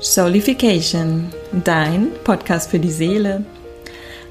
Soulification, 0.00 1.26
dein 1.64 2.12
Podcast 2.22 2.70
für 2.70 2.78
die 2.78 2.90
Seele. 2.90 3.44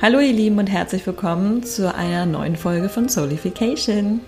Hallo 0.01 0.20
ihr 0.21 0.31
Lieben 0.31 0.60
und 0.60 0.67
herzlich 0.67 1.05
willkommen 1.05 1.62
zu 1.62 1.94
einer 1.94 2.26
neuen 2.26 2.55
Folge 2.55 2.88
von 2.88 3.10
Soulification. 3.10 4.22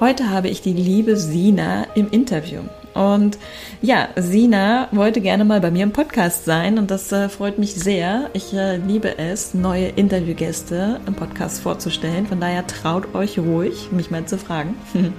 Heute 0.00 0.28
habe 0.28 0.50
ich 0.50 0.60
die 0.60 0.74
liebe 0.74 1.16
Sina 1.16 1.86
im 1.94 2.10
Interview. 2.10 2.60
Und 2.92 3.38
ja, 3.80 4.08
Sina 4.16 4.88
wollte 4.92 5.22
gerne 5.22 5.46
mal 5.46 5.62
bei 5.62 5.70
mir 5.70 5.84
im 5.84 5.92
Podcast 5.92 6.44
sein 6.44 6.78
und 6.78 6.90
das 6.90 7.10
äh, 7.10 7.30
freut 7.30 7.58
mich 7.58 7.74
sehr. 7.74 8.28
Ich 8.34 8.52
äh, 8.52 8.76
liebe 8.76 9.16
es, 9.16 9.54
neue 9.54 9.88
Interviewgäste 9.88 11.00
im 11.06 11.14
Podcast 11.14 11.62
vorzustellen. 11.62 12.26
Von 12.26 12.38
daher 12.38 12.66
traut 12.66 13.14
euch 13.14 13.38
ruhig, 13.38 13.90
mich 13.92 14.10
mal 14.10 14.26
zu 14.26 14.36
fragen. 14.36 14.74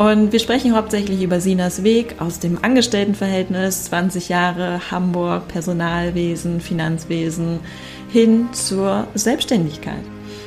Und 0.00 0.32
wir 0.32 0.38
sprechen 0.38 0.74
hauptsächlich 0.74 1.22
über 1.22 1.42
Sinas 1.42 1.84
Weg 1.84 2.14
aus 2.20 2.38
dem 2.38 2.64
Angestelltenverhältnis, 2.64 3.84
20 3.84 4.30
Jahre 4.30 4.80
Hamburg, 4.90 5.46
Personalwesen, 5.48 6.62
Finanzwesen, 6.62 7.60
hin 8.08 8.48
zur 8.52 9.08
Selbstständigkeit. 9.12 10.00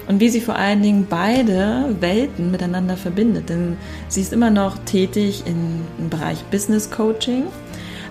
Und 0.07 0.19
wie 0.19 0.29
sie 0.29 0.41
vor 0.41 0.55
allen 0.55 0.81
Dingen 0.81 1.05
beide 1.07 1.95
Welten 1.99 2.49
miteinander 2.49 2.97
verbindet. 2.97 3.47
Denn 3.47 3.77
sie 4.07 4.21
ist 4.21 4.33
immer 4.33 4.49
noch 4.49 4.75
tätig 4.85 5.43
im, 5.45 6.09
Bereich 6.09 6.39
Business 6.45 6.89
Coaching, 6.89 7.43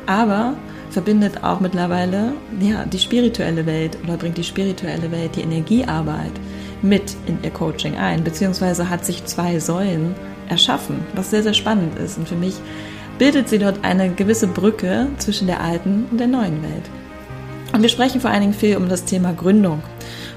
aber 0.07 0.55
verbindet 0.91 1.43
auch 1.43 1.59
mittlerweile 1.59 2.35
ja, 2.61 2.85
die 2.85 3.01
spirituelle 3.01 3.67
Welt 3.67 3.99
oder 4.05 4.17
bringt 4.17 4.39
die 4.39 4.45
spirituelle 4.45 5.11
Welt, 5.11 5.35
die 5.35 5.41
Energiearbeit 5.41 6.31
mit 6.83 7.17
in 7.27 7.43
ihr 7.43 7.51
Coaching 7.51 7.97
ein, 7.97 8.23
beziehungsweise 8.23 8.89
hat 8.89 9.05
sich 9.05 9.25
zwei 9.25 9.59
Säulen 9.59 10.15
erschaffen, 10.53 11.05
was 11.15 11.31
sehr, 11.31 11.43
sehr 11.43 11.55
spannend 11.55 11.99
ist. 11.99 12.19
Und 12.19 12.29
für 12.29 12.37
mich 12.37 12.55
bildet 13.19 13.49
sie 13.49 13.59
dort 13.59 13.85
eine 13.85 14.11
gewisse 14.11 14.47
Brücke 14.47 15.09
zwischen 15.19 15.47
der 15.47 15.61
alten 15.61 16.07
und 16.11 16.19
der 16.19 16.29
neuen 16.29 16.63
Welt. 16.63 16.91
Und 17.73 17.83
wir 17.83 17.89
sprechen 17.89 18.21
vor 18.21 18.31
allen 18.31 18.43
Dingen 18.43 18.55
viel 18.55 18.77
um 18.77 18.89
das 18.89 19.05
Thema 19.05 19.33
Gründung, 19.33 19.83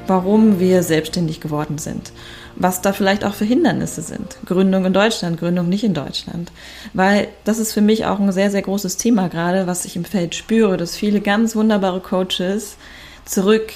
warum 0.08 0.59
wir 0.59 0.83
selbstständig 0.83 1.41
geworden 1.41 1.77
sind, 1.77 2.13
was 2.55 2.81
da 2.81 2.93
vielleicht 2.93 3.25
auch 3.25 3.33
für 3.33 3.43
Hindernisse 3.43 4.02
sind. 4.02 4.38
Gründung 4.45 4.86
in 4.86 4.93
Deutschland, 4.93 5.39
Gründung 5.39 5.67
nicht 5.67 5.83
in 5.83 5.93
Deutschland. 5.93 6.52
Weil 6.93 7.27
das 7.43 7.59
ist 7.59 7.73
für 7.73 7.81
mich 7.81 8.05
auch 8.05 8.19
ein 8.19 8.31
sehr, 8.31 8.52
sehr 8.52 8.61
großes 8.61 8.95
Thema 8.97 9.27
gerade, 9.27 9.67
was 9.67 9.83
ich 9.83 9.97
im 9.97 10.05
Feld 10.05 10.33
spüre, 10.33 10.77
dass 10.77 10.95
viele 10.95 11.19
ganz 11.19 11.55
wunderbare 11.55 11.99
Coaches 11.99 12.77
zurück 13.25 13.73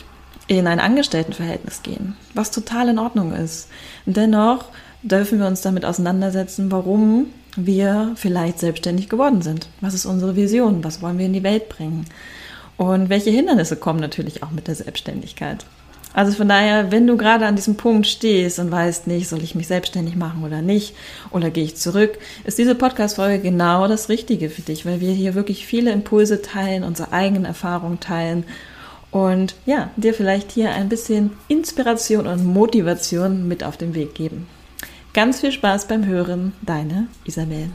in 0.47 0.65
ein 0.65 0.79
Angestelltenverhältnis 0.79 1.83
gehen, 1.83 2.15
was 2.33 2.51
total 2.51 2.89
in 2.89 2.99
Ordnung 2.99 3.33
ist. 3.33 3.67
dennoch 4.05 4.65
dürfen 5.01 5.39
wir 5.39 5.47
uns 5.47 5.61
damit 5.61 5.85
auseinandersetzen, 5.85 6.71
warum 6.71 7.27
wir 7.55 8.13
vielleicht 8.15 8.59
selbstständig 8.59 9.09
geworden 9.09 9.41
sind. 9.41 9.67
Was 9.81 9.93
ist 9.93 10.05
unsere 10.05 10.35
Vision? 10.35 10.83
Was 10.83 11.01
wollen 11.01 11.17
wir 11.17 11.25
in 11.25 11.33
die 11.33 11.43
Welt 11.43 11.69
bringen? 11.69 12.05
Und 12.77 13.09
welche 13.09 13.29
Hindernisse 13.29 13.75
kommen 13.75 13.99
natürlich 13.99 14.43
auch 14.43 14.51
mit 14.51 14.67
der 14.67 14.75
Selbstständigkeit? 14.75 15.65
Also 16.13 16.31
von 16.31 16.49
daher, 16.49 16.91
wenn 16.91 17.05
du 17.05 17.17
gerade 17.17 17.45
an 17.45 17.55
diesem 17.55 17.75
Punkt 17.75 18.07
stehst 18.07 18.57
und 18.57 18.71
weißt 18.71 19.05
nicht, 19.05 19.29
soll 19.29 19.43
ich 19.43 19.53
mich 19.53 19.67
selbstständig 19.67 20.15
machen 20.15 20.43
oder 20.43 20.61
nicht, 20.61 20.95
oder 21.29 21.51
gehe 21.51 21.63
ich 21.63 21.75
zurück, 21.75 22.17
ist 22.45 22.57
diese 22.57 22.73
Podcast-Folge 22.73 23.39
genau 23.39 23.87
das 23.87 24.09
Richtige 24.09 24.49
für 24.49 24.63
dich, 24.63 24.85
weil 24.85 25.01
wir 25.01 25.11
hier 25.11 25.35
wirklich 25.35 25.67
viele 25.67 25.91
Impulse 25.91 26.41
teilen, 26.41 26.83
unsere 26.83 27.13
eigenen 27.13 27.45
Erfahrungen 27.45 27.99
teilen 27.99 28.43
und 29.11 29.55
ja, 29.65 29.91
dir 29.97 30.13
vielleicht 30.13 30.51
hier 30.51 30.71
ein 30.71 30.89
bisschen 30.89 31.31
Inspiration 31.47 32.25
und 32.25 32.43
Motivation 32.43 33.47
mit 33.47 33.63
auf 33.63 33.77
den 33.77 33.93
Weg 33.93 34.15
geben. 34.15 34.47
Ganz 35.11 35.41
viel 35.41 35.51
Spaß 35.51 35.87
beim 35.87 36.05
Hören, 36.05 36.53
deine 36.61 37.07
Isabel. 37.25 37.71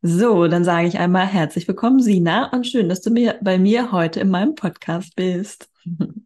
So, 0.00 0.48
dann 0.48 0.64
sage 0.64 0.88
ich 0.88 0.98
einmal 0.98 1.26
herzlich 1.26 1.68
willkommen, 1.68 2.00
Sina, 2.00 2.50
und 2.50 2.66
schön, 2.66 2.88
dass 2.88 3.02
du 3.02 3.10
mir 3.10 3.38
bei 3.42 3.58
mir 3.58 3.92
heute 3.92 4.20
in 4.20 4.30
meinem 4.30 4.54
Podcast 4.54 5.14
bist. 5.16 5.68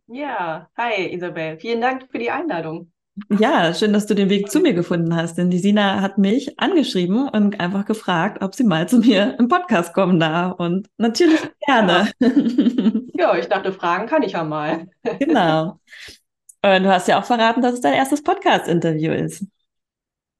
Ja, 0.06 0.68
hi 0.76 1.12
Isabel, 1.12 1.58
vielen 1.58 1.80
Dank 1.80 2.06
für 2.12 2.18
die 2.18 2.30
Einladung. 2.30 2.92
Ja, 3.40 3.74
schön, 3.74 3.92
dass 3.92 4.06
du 4.06 4.14
den 4.14 4.30
Weg 4.30 4.48
zu 4.50 4.60
mir 4.60 4.72
gefunden 4.72 5.16
hast, 5.16 5.36
denn 5.36 5.50
die 5.50 5.58
Sina 5.58 6.00
hat 6.00 6.18
mich 6.18 6.60
angeschrieben 6.60 7.28
und 7.28 7.58
einfach 7.58 7.84
gefragt, 7.84 8.40
ob 8.40 8.54
sie 8.54 8.62
mal 8.62 8.88
zu 8.88 8.98
mir 8.98 9.36
im 9.40 9.48
Podcast 9.48 9.92
kommen 9.92 10.20
darf. 10.20 10.60
Und 10.60 10.88
natürlich 10.96 11.40
gerne. 11.66 12.12
Ja, 12.20 13.32
ja 13.32 13.36
ich 13.36 13.46
dachte, 13.46 13.72
fragen 13.72 14.06
kann 14.06 14.22
ich 14.22 14.32
ja 14.32 14.44
mal. 14.44 14.86
Genau. 15.18 15.80
Und 16.62 16.82
du 16.82 16.92
hast 16.92 17.08
ja 17.08 17.20
auch 17.20 17.24
verraten, 17.24 17.62
dass 17.62 17.74
es 17.74 17.80
dein 17.80 17.94
erstes 17.94 18.22
Podcast-Interview 18.22 19.12
ist. 19.12 19.46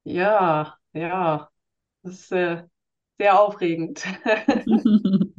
Ja, 0.05 0.77
ja. 0.93 1.49
Das 2.03 2.13
ist 2.15 2.33
äh, 2.33 2.63
sehr 3.19 3.41
aufregend. 3.41 4.05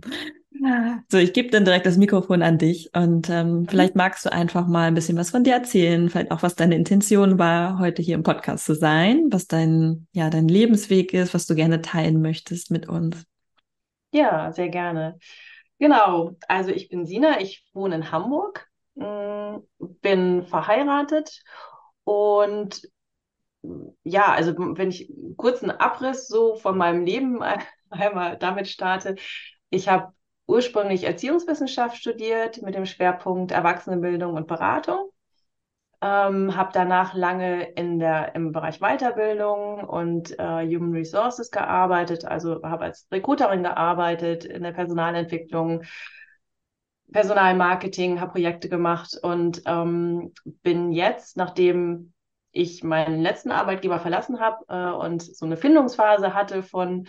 so, 1.09 1.18
ich 1.18 1.34
gebe 1.34 1.50
dann 1.50 1.66
direkt 1.66 1.85
das 1.85 1.97
Mikrofon 1.97 2.41
an 2.41 2.57
dich 2.57 2.89
und 2.94 3.29
ähm, 3.29 3.62
mhm. 3.62 3.68
vielleicht 3.68 3.95
magst 3.95 4.25
du 4.25 4.31
einfach 4.31 4.68
mal 4.68 4.88
ein 4.88 4.94
bisschen 4.94 5.18
was 5.18 5.31
von 5.31 5.44
dir 5.44 5.53
erzählen, 5.53 6.09
vielleicht 6.09 6.31
auch, 6.31 6.44
was 6.44 6.56
deine 6.56 6.75
Intention 6.75 7.39
war, 7.39 7.79
heute 7.79 8.01
hier 8.01 8.16
im 8.16 8.23
Podcast 8.23 8.66
zu 8.66 8.75
sein, 8.75 9.28
was 9.31 9.47
dein, 9.47 10.07
ja, 10.12 10.29
dein 10.29 10.47
Lebensweg 10.47 11.13
ist, 11.13 11.34
was 11.34 11.47
du 11.47 11.56
gerne 11.56 11.81
teilen 11.81 12.22
möchtest 12.22 12.72
mit 12.72 12.88
uns. 12.88 13.25
Ja, 14.12 14.51
sehr 14.51 14.69
gerne. 14.69 15.18
Genau, 15.78 16.35
also 16.47 16.72
ich 16.72 16.89
bin 16.89 17.06
Sina, 17.06 17.39
ich 17.39 17.66
wohne 17.73 17.95
in 17.95 18.12
Hamburg 18.12 18.69
bin 20.01 20.43
verheiratet 20.43 21.41
und 22.03 22.81
ja, 24.03 24.31
also 24.31 24.53
wenn 24.57 24.89
ich 24.89 25.09
einen 25.09 25.35
kurzen 25.37 25.71
Abriss 25.71 26.27
so 26.27 26.55
von 26.55 26.77
meinem 26.77 27.05
Leben 27.05 27.41
einmal 27.89 28.38
damit 28.38 28.67
starte, 28.67 29.15
ich 29.69 29.89
habe 29.89 30.13
ursprünglich 30.47 31.03
Erziehungswissenschaft 31.03 31.97
studiert 31.97 32.61
mit 32.61 32.75
dem 32.75 32.85
Schwerpunkt 32.85 33.51
Erwachsenenbildung 33.51 34.33
und 34.33 34.47
Beratung. 34.47 35.11
Ähm, 36.01 36.55
habe 36.55 36.71
danach 36.73 37.13
lange 37.13 37.63
in 37.73 37.99
der, 37.99 38.33
im 38.33 38.53
Bereich 38.53 38.79
Weiterbildung 38.79 39.83
und 39.83 40.31
äh, 40.39 40.65
Human 40.65 40.93
Resources 40.93 41.51
gearbeitet, 41.51 42.23
also 42.23 42.61
habe 42.63 42.85
als 42.85 43.05
Recruiterin 43.11 43.63
gearbeitet 43.63 44.45
in 44.45 44.63
der 44.63 44.71
Personalentwicklung, 44.71 45.83
Personalmarketing, 47.11 48.19
habe 48.19 48.31
Projekte 48.31 48.69
gemacht 48.69 49.17
und 49.21 49.61
ähm, 49.65 50.33
bin 50.63 50.91
jetzt, 50.91 51.37
nachdem 51.37 52.13
ich 52.51 52.83
meinen 52.83 53.21
letzten 53.21 53.51
Arbeitgeber 53.51 53.99
verlassen 53.99 54.39
habe 54.39 54.65
äh, 54.67 54.91
und 54.95 55.21
so 55.23 55.45
eine 55.45 55.57
Findungsphase 55.57 56.33
hatte 56.33 56.63
von 56.63 57.07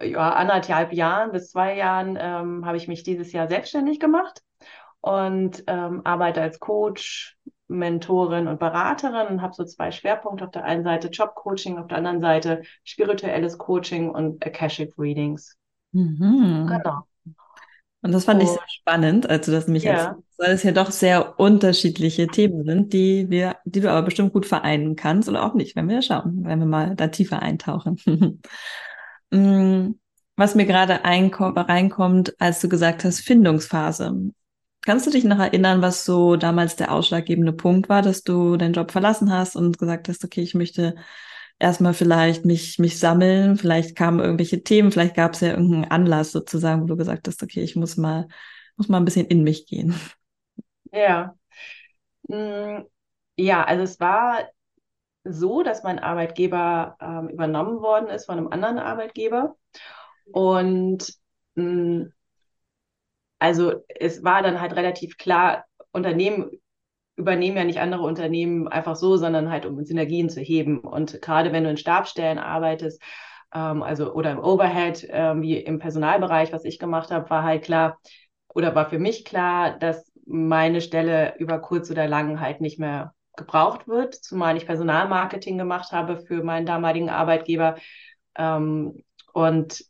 ja, 0.00 0.32
anderthalb 0.34 0.92
Jahren 0.92 1.32
bis 1.32 1.50
zwei 1.50 1.76
Jahren, 1.76 2.18
ähm, 2.20 2.66
habe 2.66 2.76
ich 2.76 2.88
mich 2.88 3.02
dieses 3.02 3.32
Jahr 3.32 3.48
selbstständig 3.48 3.98
gemacht 3.98 4.42
und 5.00 5.64
ähm, 5.66 6.02
arbeite 6.04 6.42
als 6.42 6.60
Coach, 6.60 7.36
Mentorin 7.68 8.46
und 8.46 8.60
Beraterin 8.60 9.26
und 9.28 9.42
habe 9.42 9.54
so 9.54 9.64
zwei 9.64 9.90
Schwerpunkte. 9.90 10.44
Auf 10.44 10.50
der 10.50 10.64
einen 10.64 10.84
Seite 10.84 11.08
Jobcoaching, 11.08 11.78
auf 11.78 11.88
der 11.88 11.98
anderen 11.98 12.20
Seite 12.20 12.62
spirituelles 12.84 13.58
Coaching 13.58 14.10
und 14.10 14.44
Akashic 14.46 14.92
Readings. 14.98 15.56
Mhm. 15.92 16.66
Genau. 16.68 17.06
Und 18.06 18.12
das 18.12 18.24
fand 18.24 18.40
oh. 18.40 18.44
ich 18.44 18.50
sehr 18.50 18.68
spannend, 18.68 19.28
als 19.28 19.46
du 19.46 19.52
das 19.52 19.66
mich 19.66 19.84
ja. 19.84 19.92
erzählt 19.92 20.26
weil 20.38 20.52
es 20.52 20.62
ja 20.62 20.72
doch 20.72 20.90
sehr 20.90 21.38
unterschiedliche 21.38 22.26
Themen 22.26 22.64
sind, 22.64 22.92
die 22.92 23.30
wir, 23.30 23.56
die 23.64 23.80
du 23.80 23.90
aber 23.90 24.02
bestimmt 24.02 24.32
gut 24.32 24.46
vereinen 24.46 24.96
kannst 24.96 25.28
oder 25.28 25.44
auch 25.44 25.54
nicht, 25.54 25.76
wenn 25.76 25.88
wir 25.88 26.02
schauen, 26.02 26.44
wenn 26.44 26.58
wir 26.58 26.66
mal 26.66 26.94
da 26.96 27.08
tiefer 27.08 27.42
eintauchen. 27.42 27.98
Mm, 29.32 29.96
was 30.36 30.54
mir 30.54 30.66
gerade 30.66 31.00
reinkommt, 31.02 32.40
als 32.40 32.60
du 32.60 32.68
gesagt 32.68 33.02
hast, 33.02 33.22
Findungsphase. 33.22 34.30
Kannst 34.82 35.04
du 35.04 35.10
dich 35.10 35.24
noch 35.24 35.40
erinnern, 35.40 35.82
was 35.82 36.04
so 36.04 36.36
damals 36.36 36.76
der 36.76 36.92
ausschlaggebende 36.92 37.52
Punkt 37.52 37.88
war, 37.88 38.02
dass 38.02 38.22
du 38.22 38.56
deinen 38.56 38.74
Job 38.74 38.92
verlassen 38.92 39.32
hast 39.32 39.56
und 39.56 39.80
gesagt 39.80 40.08
hast, 40.08 40.24
okay, 40.24 40.42
ich 40.42 40.54
möchte 40.54 40.94
erstmal 41.58 41.94
vielleicht 41.94 42.44
mich, 42.44 42.78
mich 42.78 42.98
sammeln, 42.98 43.56
vielleicht 43.56 43.96
kamen 43.96 44.20
irgendwelche 44.20 44.62
Themen, 44.62 44.92
vielleicht 44.92 45.16
gab 45.16 45.34
es 45.34 45.40
ja 45.40 45.50
irgendeinen 45.50 45.90
Anlass 45.90 46.32
sozusagen, 46.32 46.82
wo 46.82 46.86
du 46.86 46.96
gesagt 46.96 47.26
hast, 47.28 47.42
okay, 47.42 47.62
ich 47.62 47.76
muss 47.76 47.96
mal, 47.96 48.28
muss 48.76 48.88
mal 48.88 48.98
ein 48.98 49.04
bisschen 49.04 49.26
in 49.26 49.42
mich 49.42 49.66
gehen. 49.66 49.94
Ja. 50.92 51.34
Mm, 52.28 52.82
ja, 53.36 53.64
also 53.64 53.82
es 53.82 54.00
war 54.00 54.48
so, 55.24 55.62
dass 55.62 55.82
mein 55.82 55.98
Arbeitgeber 55.98 56.96
ähm, 57.00 57.28
übernommen 57.28 57.80
worden 57.80 58.08
ist 58.08 58.26
von 58.26 58.38
einem 58.38 58.48
anderen 58.48 58.78
Arbeitgeber. 58.78 59.56
Und 60.32 61.12
mh, 61.54 61.64
mm, 61.64 62.12
also 63.38 63.84
es 63.88 64.24
war 64.24 64.42
dann 64.42 64.60
halt 64.60 64.74
relativ 64.74 65.18
klar, 65.18 65.66
Unternehmen 65.92 66.50
übernehmen 67.16 67.56
ja 67.56 67.64
nicht 67.64 67.80
andere 67.80 68.02
Unternehmen 68.02 68.68
einfach 68.68 68.96
so, 68.96 69.16
sondern 69.16 69.50
halt 69.50 69.66
um 69.66 69.82
Synergien 69.84 70.28
zu 70.28 70.40
heben. 70.40 70.80
Und 70.80 71.20
gerade 71.22 71.52
wenn 71.52 71.64
du 71.64 71.70
in 71.70 71.76
Stabstellen 71.76 72.38
arbeitest, 72.38 73.02
ähm, 73.54 73.82
also 73.82 74.12
oder 74.12 74.32
im 74.32 74.38
Overhead, 74.38 75.06
ähm, 75.10 75.42
wie 75.42 75.56
im 75.56 75.78
Personalbereich, 75.78 76.52
was 76.52 76.64
ich 76.64 76.78
gemacht 76.78 77.10
habe, 77.10 77.28
war 77.30 77.42
halt 77.42 77.64
klar 77.64 77.98
oder 78.48 78.74
war 78.74 78.88
für 78.88 78.98
mich 78.98 79.24
klar, 79.24 79.78
dass 79.78 80.12
meine 80.26 80.80
Stelle 80.80 81.34
über 81.38 81.58
kurz 81.60 81.90
oder 81.90 82.06
lang 82.06 82.40
halt 82.40 82.60
nicht 82.60 82.78
mehr 82.78 83.14
gebraucht 83.36 83.86
wird, 83.86 84.14
zumal 84.14 84.56
ich 84.56 84.66
Personalmarketing 84.66 85.58
gemacht 85.58 85.92
habe 85.92 86.18
für 86.18 86.42
meinen 86.42 86.66
damaligen 86.66 87.10
Arbeitgeber. 87.10 87.76
Ähm, 88.36 89.02
und 89.32 89.84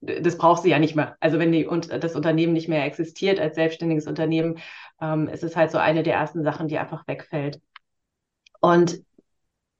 das 0.00 0.38
braucht 0.38 0.62
sie 0.62 0.70
ja 0.70 0.78
nicht 0.78 0.96
mehr. 0.96 1.16
Also 1.20 1.38
wenn 1.38 1.52
die, 1.52 1.66
und 1.66 1.90
das 1.90 2.14
Unternehmen 2.14 2.52
nicht 2.52 2.68
mehr 2.68 2.84
existiert 2.84 3.40
als 3.40 3.56
selbstständiges 3.56 4.06
Unternehmen, 4.06 4.58
ähm, 5.00 5.28
ist 5.28 5.44
es 5.44 5.56
halt 5.56 5.70
so 5.70 5.78
eine 5.78 6.02
der 6.02 6.14
ersten 6.14 6.42
Sachen, 6.44 6.68
die 6.68 6.78
einfach 6.78 7.06
wegfällt. 7.06 7.60
Und 8.60 9.02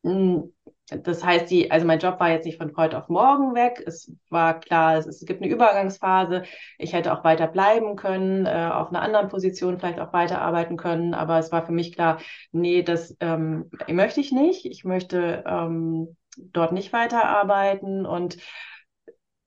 mh, 0.02 0.12
hm, 0.12 0.52
das 0.90 1.22
heißt, 1.22 1.50
die, 1.50 1.70
also 1.70 1.86
mein 1.86 1.98
Job 1.98 2.18
war 2.18 2.30
jetzt 2.30 2.46
nicht 2.46 2.56
von 2.56 2.74
heute 2.76 2.96
auf 2.96 3.08
morgen 3.08 3.54
weg. 3.54 3.82
Es 3.86 4.10
war 4.30 4.58
klar, 4.58 4.96
es, 4.96 5.06
es 5.06 5.26
gibt 5.26 5.42
eine 5.42 5.52
Übergangsphase. 5.52 6.44
Ich 6.78 6.94
hätte 6.94 7.12
auch 7.12 7.24
weiter 7.24 7.46
bleiben 7.46 7.94
können, 7.96 8.46
äh, 8.46 8.70
auf 8.72 8.88
einer 8.88 9.02
anderen 9.02 9.28
Position 9.28 9.78
vielleicht 9.78 10.00
auch 10.00 10.14
weiterarbeiten 10.14 10.78
können. 10.78 11.12
Aber 11.12 11.38
es 11.38 11.52
war 11.52 11.66
für 11.66 11.72
mich 11.72 11.92
klar, 11.92 12.20
nee, 12.52 12.82
das 12.82 13.14
ähm, 13.20 13.70
möchte 13.86 14.20
ich 14.20 14.32
nicht. 14.32 14.64
Ich 14.64 14.84
möchte 14.84 15.44
ähm, 15.46 16.16
dort 16.38 16.72
nicht 16.72 16.92
weiterarbeiten. 16.94 18.06
Und 18.06 18.38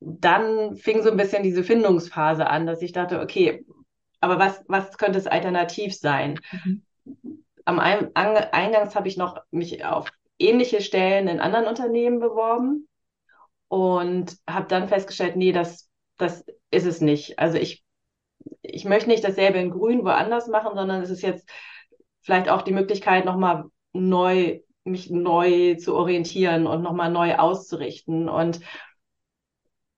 dann 0.02 0.76
fing 0.76 1.04
so 1.04 1.12
ein 1.12 1.18
bisschen 1.18 1.44
diese 1.44 1.64
Findungsphase 1.64 2.48
an, 2.48 2.66
dass 2.66 2.82
ich 2.82 2.92
dachte, 2.92 3.22
okay, 3.22 3.64
aber 4.20 4.40
was, 4.40 4.64
was 4.68 4.98
könnte 4.98 5.20
es 5.20 5.28
alternativ 5.28 5.96
sein? 5.96 6.40
Mhm. 6.52 6.84
Am 7.66 7.80
Eingangs 7.80 8.96
habe 8.96 9.08
ich 9.08 9.18
noch 9.18 9.38
mich 9.52 9.86
auf 9.86 10.12
ähnliche 10.40 10.82
Stellen 10.82 11.28
in 11.28 11.40
anderen 11.40 11.68
Unternehmen 11.68 12.20
beworben 12.20 12.88
und 13.68 14.36
habe 14.50 14.68
dann 14.68 14.90
festgestellt, 14.90 15.36
nee, 15.36 15.52
das, 15.52 15.90
das 16.18 16.44
ist 16.72 16.86
es 16.86 17.02
nicht. 17.02 17.38
Also 17.38 17.58
ich, 17.58 17.84
ich 18.64 18.86
möchte 18.86 19.10
nicht 19.10 19.24
dasselbe 19.24 19.60
in 19.60 19.70
Grün 19.70 20.04
woanders 20.04 20.48
machen, 20.48 20.76
sondern 20.76 21.04
es 21.04 21.12
ist 21.12 21.22
jetzt 21.22 21.48
vielleicht 22.22 22.50
auch 22.50 22.64
die 22.64 22.74
Möglichkeit, 22.74 23.26
nochmal 23.26 23.66
neu, 23.94 24.60
mich 24.84 25.12
neu 25.12 25.76
zu 25.76 25.96
orientieren 25.96 26.66
und 26.66 26.82
nochmal 26.82 27.12
neu 27.12 27.36
auszurichten. 27.36 28.28
Und 28.28 28.62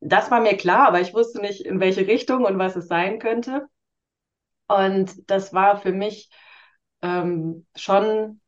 das 0.04 0.32
war 0.32 0.42
mir 0.42 0.58
klar, 0.58 0.88
aber 0.88 1.02
ich 1.02 1.14
wusste 1.14 1.40
nicht, 1.42 1.62
in 1.66 1.80
welche 1.80 2.08
Richtung 2.08 2.46
und 2.46 2.58
was 2.60 2.76
es 2.76 2.88
sein 2.88 3.20
könnte. 3.20 3.68
Und 4.68 5.30
das 5.30 5.54
war 5.54 5.80
für 5.80 5.92
mich 5.92 6.30
ähm, 7.02 7.66
schon, 7.76 8.42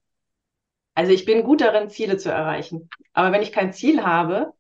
also 0.94 1.12
ich 1.12 1.26
bin 1.26 1.44
gut 1.44 1.62
darin, 1.62 1.90
Ziele 1.90 2.18
zu 2.18 2.30
erreichen. 2.32 2.90
Aber 3.14 3.32
wenn 3.32 3.42
ich 3.42 3.52
kein 3.52 3.74
Ziel 3.74 4.04
habe, 4.04 4.54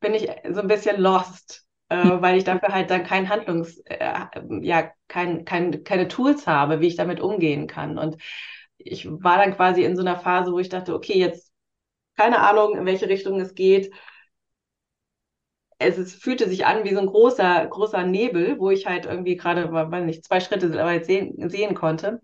bin 0.00 0.14
ich 0.14 0.28
so 0.50 0.60
ein 0.60 0.68
bisschen 0.68 1.00
lost, 1.00 1.66
äh, 1.88 1.96
weil 1.96 2.36
ich 2.36 2.44
dafür 2.44 2.70
halt 2.74 2.90
dann 2.90 3.04
kein 3.04 3.28
Handlungs, 3.28 3.78
äh, 3.86 4.14
ja, 4.62 4.92
kein, 5.08 5.44
kein, 5.44 5.84
keine 5.84 6.08
Tools 6.08 6.46
habe, 6.46 6.80
wie 6.80 6.88
ich 6.88 6.96
damit 6.96 7.20
umgehen 7.20 7.66
kann. 7.66 7.98
Und 7.98 8.16
ich 8.78 9.06
war 9.10 9.38
dann 9.38 9.54
quasi 9.54 9.82
in 9.84 9.96
so 9.96 10.02
einer 10.02 10.18
Phase, 10.18 10.52
wo 10.52 10.58
ich 10.58 10.68
dachte, 10.68 10.94
okay, 10.94 11.18
jetzt 11.18 11.52
keine 12.16 12.40
Ahnung, 12.40 12.76
in 12.76 12.86
welche 12.86 13.08
Richtung 13.08 13.40
es 13.40 13.54
geht 13.54 13.92
es, 15.78 15.96
es 15.96 16.14
fühlte 16.14 16.48
sich 16.48 16.66
an 16.66 16.84
wie 16.84 16.94
so 16.94 17.00
ein 17.00 17.06
großer, 17.06 17.66
großer 17.66 18.04
Nebel, 18.04 18.58
wo 18.58 18.70
ich 18.70 18.86
halt 18.86 19.06
irgendwie 19.06 19.36
gerade, 19.36 19.72
weiß 19.72 20.04
nicht, 20.04 20.24
zwei 20.24 20.40
Schritte 20.40 20.72
weit 20.74 21.06
sehen, 21.06 21.48
sehen 21.48 21.74
konnte. 21.74 22.20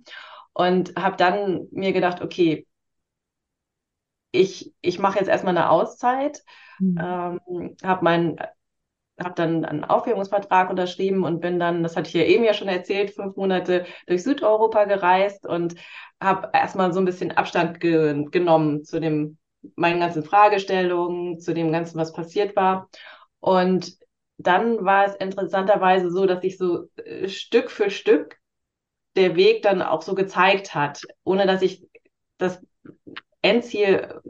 Und 0.53 0.95
habe 0.97 1.17
dann 1.17 1.69
mir 1.71 1.93
gedacht, 1.93 2.21
okay, 2.21 2.67
ich, 4.33 4.75
ich 4.81 4.99
mache 4.99 5.19
jetzt 5.19 5.29
erstmal 5.29 5.57
eine 5.57 5.71
Auszeit, 5.71 6.43
mhm. 6.79 6.99
ähm, 7.01 7.77
habe 7.83 8.05
mein 8.05 8.37
habe 9.23 9.35
dann 9.37 9.65
einen 9.65 9.85
Aufhebungsvertrag 9.85 10.71
unterschrieben 10.71 11.23
und 11.23 11.41
bin 11.41 11.61
dann, 11.61 11.85
das 11.85 11.97
hatte 11.97 12.09
ich 12.09 12.15
ja 12.15 12.25
eben 12.25 12.43
ja 12.43 12.53
schon 12.53 12.67
erzählt, 12.67 13.13
fünf 13.13 13.37
Monate 13.37 13.87
durch 14.09 14.25
Südeuropa 14.25 14.87
gereist 14.87 15.47
und 15.47 15.77
habe 16.21 16.51
erstmal 16.53 16.93
so 16.93 16.99
ein 16.99 17.05
bisschen 17.05 17.31
Abstand 17.31 17.79
ge 17.79 18.25
genommen 18.33 18.83
zu 18.83 18.99
dem 19.01 19.39
meinen 19.77 20.01
ganzen 20.01 20.25
Fragestellungen, 20.25 21.39
zu 21.39 21.55
dem 21.55 21.71
ganzen, 21.71 21.97
was 21.97 22.13
passiert 22.13 22.57
war 22.57 22.89
und 23.45 23.99
dann 24.39 24.87
war 24.87 25.05
es 25.05 25.15
interessanterweise 25.17 26.11
so, 26.11 26.25
dass 26.25 26.41
sich 26.41 26.57
so 26.57 26.89
äh, 26.97 27.29
Stück 27.29 27.71
für 27.71 27.91
Stück 27.91 28.39
der 29.17 29.37
Weg 29.37 29.61
dann 29.61 29.83
auch 29.83 30.01
so 30.01 30.15
gezeigt 30.15 30.75
hat, 30.75 31.03
ohne 31.25 31.47
dass 31.47 31.61
ich 31.61 31.87
das 32.39 32.65
Endziel 33.43 34.23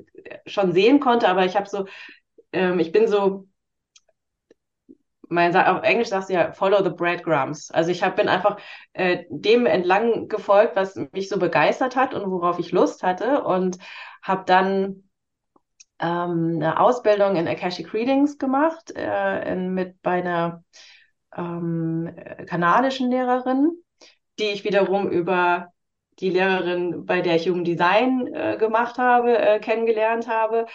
schon 0.46 0.72
sehen 0.72 0.98
konnte, 0.98 1.28
aber 1.28 1.44
ich 1.44 1.54
habe 1.54 1.68
so, 1.68 1.86
ähm, 2.52 2.80
ich 2.80 2.90
bin 2.90 3.06
so, 3.06 3.46
mein, 5.28 5.56
auf 5.56 5.84
Englisch 5.84 6.08
sagst 6.08 6.28
du 6.28 6.34
ja, 6.34 6.52
follow 6.52 6.82
the 6.82 6.90
breadcrumbs. 6.90 7.70
Also 7.70 7.92
ich 7.92 8.02
hab, 8.02 8.16
bin 8.16 8.26
einfach 8.28 8.58
äh, 8.94 9.26
dem 9.28 9.64
entlang 9.66 10.26
gefolgt, 10.26 10.74
was 10.74 10.96
mich 11.12 11.28
so 11.28 11.38
begeistert 11.38 11.94
hat 11.94 12.14
und 12.14 12.28
worauf 12.32 12.58
ich 12.58 12.72
Lust 12.72 13.04
hatte 13.04 13.44
und 13.44 13.78
habe 14.22 14.42
dann 14.44 15.04
ähm, 16.04 16.56
eine 16.56 16.78
Ausbildung 16.80 17.36
in 17.36 17.48
Akashic 17.48 17.94
Readings 17.94 18.36
gemacht, 18.38 18.92
äh, 18.94 19.52
in, 19.52 19.72
mit 19.72 20.02
bei 20.02 20.18
einer 20.18 20.62
ähm, 21.34 22.14
kanadischen 22.46 23.10
Lehrerin, 23.10 23.72
die 24.38 24.50
ich 24.50 24.64
wiederum 24.64 25.08
über 25.08 25.72
die 26.20 26.30
Lehrerin, 26.30 27.06
bei 27.06 27.22
der 27.22 27.36
ich 27.36 27.48
Human 27.48 27.64
Design 27.64 28.28
äh, 28.34 28.56
gemacht 28.58 28.98
habe, 28.98 29.38
äh, 29.38 29.58
kennengelernt 29.60 30.28
habe. 30.28 30.66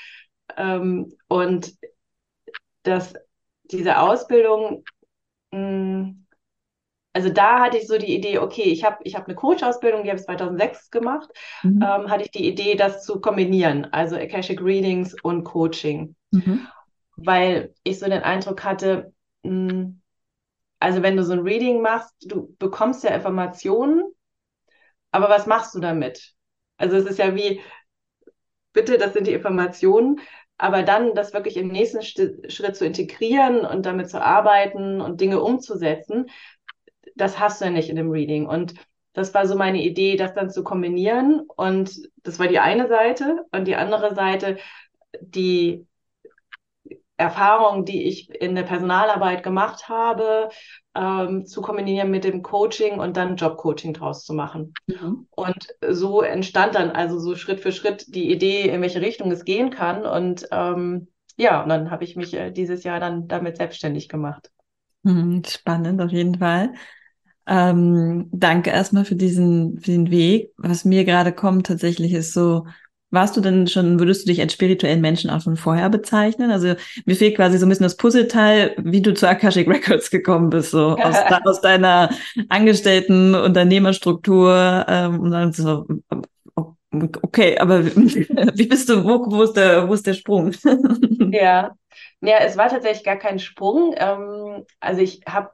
Ähm, 0.58 1.14
und 1.28 1.76
das, 2.84 3.14
diese 3.66 4.00
Ausbildung 4.00 4.84
mh, 5.52 5.60
hm, 5.60 6.19
also 7.14 7.30
da 7.30 7.60
hatte 7.60 7.78
ich 7.78 7.88
so 7.88 7.98
die 7.98 8.16
Idee, 8.16 8.38
okay, 8.38 8.64
ich 8.64 8.84
habe 8.84 8.98
ich 9.04 9.16
hab 9.16 9.26
eine 9.26 9.36
Coach-Ausbildung, 9.36 10.04
die 10.04 10.10
habe 10.10 10.20
ich 10.20 10.26
2006 10.26 10.92
gemacht, 10.92 11.30
mhm. 11.64 11.82
ähm, 11.82 12.10
hatte 12.10 12.24
ich 12.24 12.32
die 12.32 12.48
Idee, 12.48 12.76
das 12.76 13.04
zu 13.04 13.20
kombinieren, 13.20 13.86
also 13.92 14.16
Akashic 14.16 14.62
Readings 14.62 15.16
und 15.24 15.44
Coaching. 15.44 16.16
Mhm. 16.32 16.68
Weil 17.16 17.74
ich 17.84 18.00
so 18.00 18.06
den 18.06 18.22
Eindruck 18.22 18.64
hatte, 18.64 19.14
mh, 19.44 19.72
hm, 19.72 20.02
also 20.80 21.04
wenn 21.04 21.18
du 21.18 21.24
so 21.24 21.34
ein 21.34 21.40
Reading 21.40 21.82
machst, 21.82 22.16
du 22.22 22.56
bekommst 22.58 23.04
ja 23.04 23.14
Informationen, 23.14 24.04
aber 25.12 25.30
was 25.30 25.46
machst 25.46 25.76
du 25.76 25.80
damit? 25.80 26.34
Also 26.78 26.96
es 26.96 27.06
ist 27.06 27.20
ja 27.20 27.36
wie, 27.36 27.60
bitte, 28.72 28.98
das 28.98 29.14
sind 29.14 29.28
die 29.28 29.34
Informationen, 29.34 30.22
aber 30.58 30.84
dann 30.84 31.16
das 31.16 31.34
wirklich 31.34 31.58
im 31.58 31.70
nächsten 31.70 32.02
Schritt 32.02 32.76
zu 32.76 32.86
integrieren 32.86 33.66
und 33.66 33.86
damit 33.86 34.10
zu 34.10 34.22
arbeiten 34.22 35.02
und 35.02 35.20
Dinge 35.22 35.42
umzusetzen, 35.42 36.30
das 37.20 37.40
hast 37.40 37.62
du 37.62 37.66
ja 37.66 37.72
nicht 37.72 37.90
in 37.90 37.96
dem 37.96 38.12
Reading. 38.12 38.46
Und 38.46 38.74
das 39.14 39.34
war 39.34 39.48
so 39.48 39.56
meine 39.56 39.82
Idee, 39.84 40.16
das 40.16 40.34
dann 40.34 40.50
zu 40.50 40.64
kombinieren. 40.64 41.42
Und 41.56 41.92
das 42.24 42.40
war 42.40 42.48
die 42.48 42.60
eine 42.60 42.88
Seite. 42.88 43.46
Und 43.52 43.68
die 43.68 43.76
andere 43.76 44.16
Seite, 44.16 44.58
die 45.22 45.86
Erfahrung, 47.18 47.84
die 47.84 48.04
ich 48.04 48.30
in 48.30 48.56
der 48.56 48.64
Personalarbeit 48.64 49.44
gemacht 49.44 49.90
habe, 49.90 50.50
ähm, 50.96 51.46
zu 51.46 51.62
kombinieren 51.62 52.10
mit 52.12 52.24
dem 52.24 52.42
Coaching 52.42 53.00
und 53.00 53.18
dann 53.18 53.36
Jobcoaching 53.36 53.94
draus 53.94 54.24
zu 54.24 54.34
machen. 54.34 54.74
Mhm. 54.88 55.28
Und 55.32 55.68
so 55.90 56.22
entstand 56.22 56.76
dann 56.76 56.92
also 56.92 57.20
so 57.20 57.36
Schritt 57.36 57.60
für 57.60 57.74
Schritt 57.74 58.16
die 58.16 58.32
Idee, 58.32 58.70
in 58.70 58.82
welche 58.82 59.02
Richtung 59.02 59.32
es 59.32 59.44
gehen 59.44 59.70
kann. 59.70 60.06
Und 60.06 60.48
ähm, 60.52 61.10
ja, 61.36 61.62
und 61.62 61.70
dann 61.70 61.92
habe 61.92 62.06
ich 62.06 62.16
mich 62.16 62.34
äh, 62.34 62.52
dieses 62.52 62.84
Jahr 62.84 63.02
dann 63.02 63.28
damit 63.28 63.58
selbstständig 63.58 64.08
gemacht. 64.08 64.50
Mhm, 65.04 65.44
spannend 65.46 66.02
auf 66.02 66.12
jeden 66.12 66.36
Fall. 66.36 66.74
Ähm, 67.52 68.30
danke 68.32 68.70
erstmal 68.70 69.06
für 69.06 69.16
diesen, 69.16 69.80
für 69.80 69.92
den 69.92 70.12
Weg. 70.12 70.52
Was 70.58 70.86
mir 70.86 71.04
gerade 71.04 71.32
kommt 71.34 71.66
tatsächlich 71.66 72.14
ist 72.14 72.34
so, 72.34 72.68
warst 73.10 73.36
du 73.36 73.42
denn 73.42 73.66
schon, 73.66 74.00
würdest 74.00 74.24
du 74.24 74.30
dich 74.30 74.40
als 74.40 74.54
spirituellen 74.54 75.02
Menschen 75.02 75.32
auch 75.32 75.42
schon 75.42 75.58
vorher 75.58 75.90
bezeichnen? 75.90 76.52
Also 76.52 76.76
mir 77.06 77.16
fehlt 77.16 77.36
quasi 77.36 77.58
so 77.58 77.66
ein 77.66 77.70
bisschen 77.70 77.86
das 77.86 77.98
Puzzleteil, 77.98 78.76
wie 78.78 79.02
du 79.02 79.16
zu 79.16 79.28
Akashic 79.28 79.68
Records 79.68 80.12
gekommen 80.12 80.52
bist, 80.52 80.70
so 80.70 80.96
aus, 80.96 81.16
aus 81.46 81.62
deiner 81.62 82.12
Angestellten 82.50 83.34
Unternehmerstruktur 83.34 84.86
ähm, 84.88 85.20
und 85.20 85.32
dann 85.32 85.52
so, 85.52 85.88
okay, 86.92 87.58
aber 87.58 87.84
wie 87.96 88.68
bist 88.68 88.90
du, 88.90 89.04
wo, 89.04 89.26
wo 89.32 89.42
ist 89.42 89.54
der, 89.54 89.90
wo 89.90 89.94
ist 89.96 90.06
der 90.06 90.14
Sprung? 90.14 90.52
ja. 91.32 91.76
Ja, 92.22 92.40
es 92.40 92.58
war 92.58 92.68
tatsächlich 92.70 93.06
gar 93.06 93.16
kein 93.16 93.40
Sprung. 93.40 93.96
Ähm, 93.98 94.66
also 94.80 95.02
ich 95.02 95.22
habe 95.26 95.50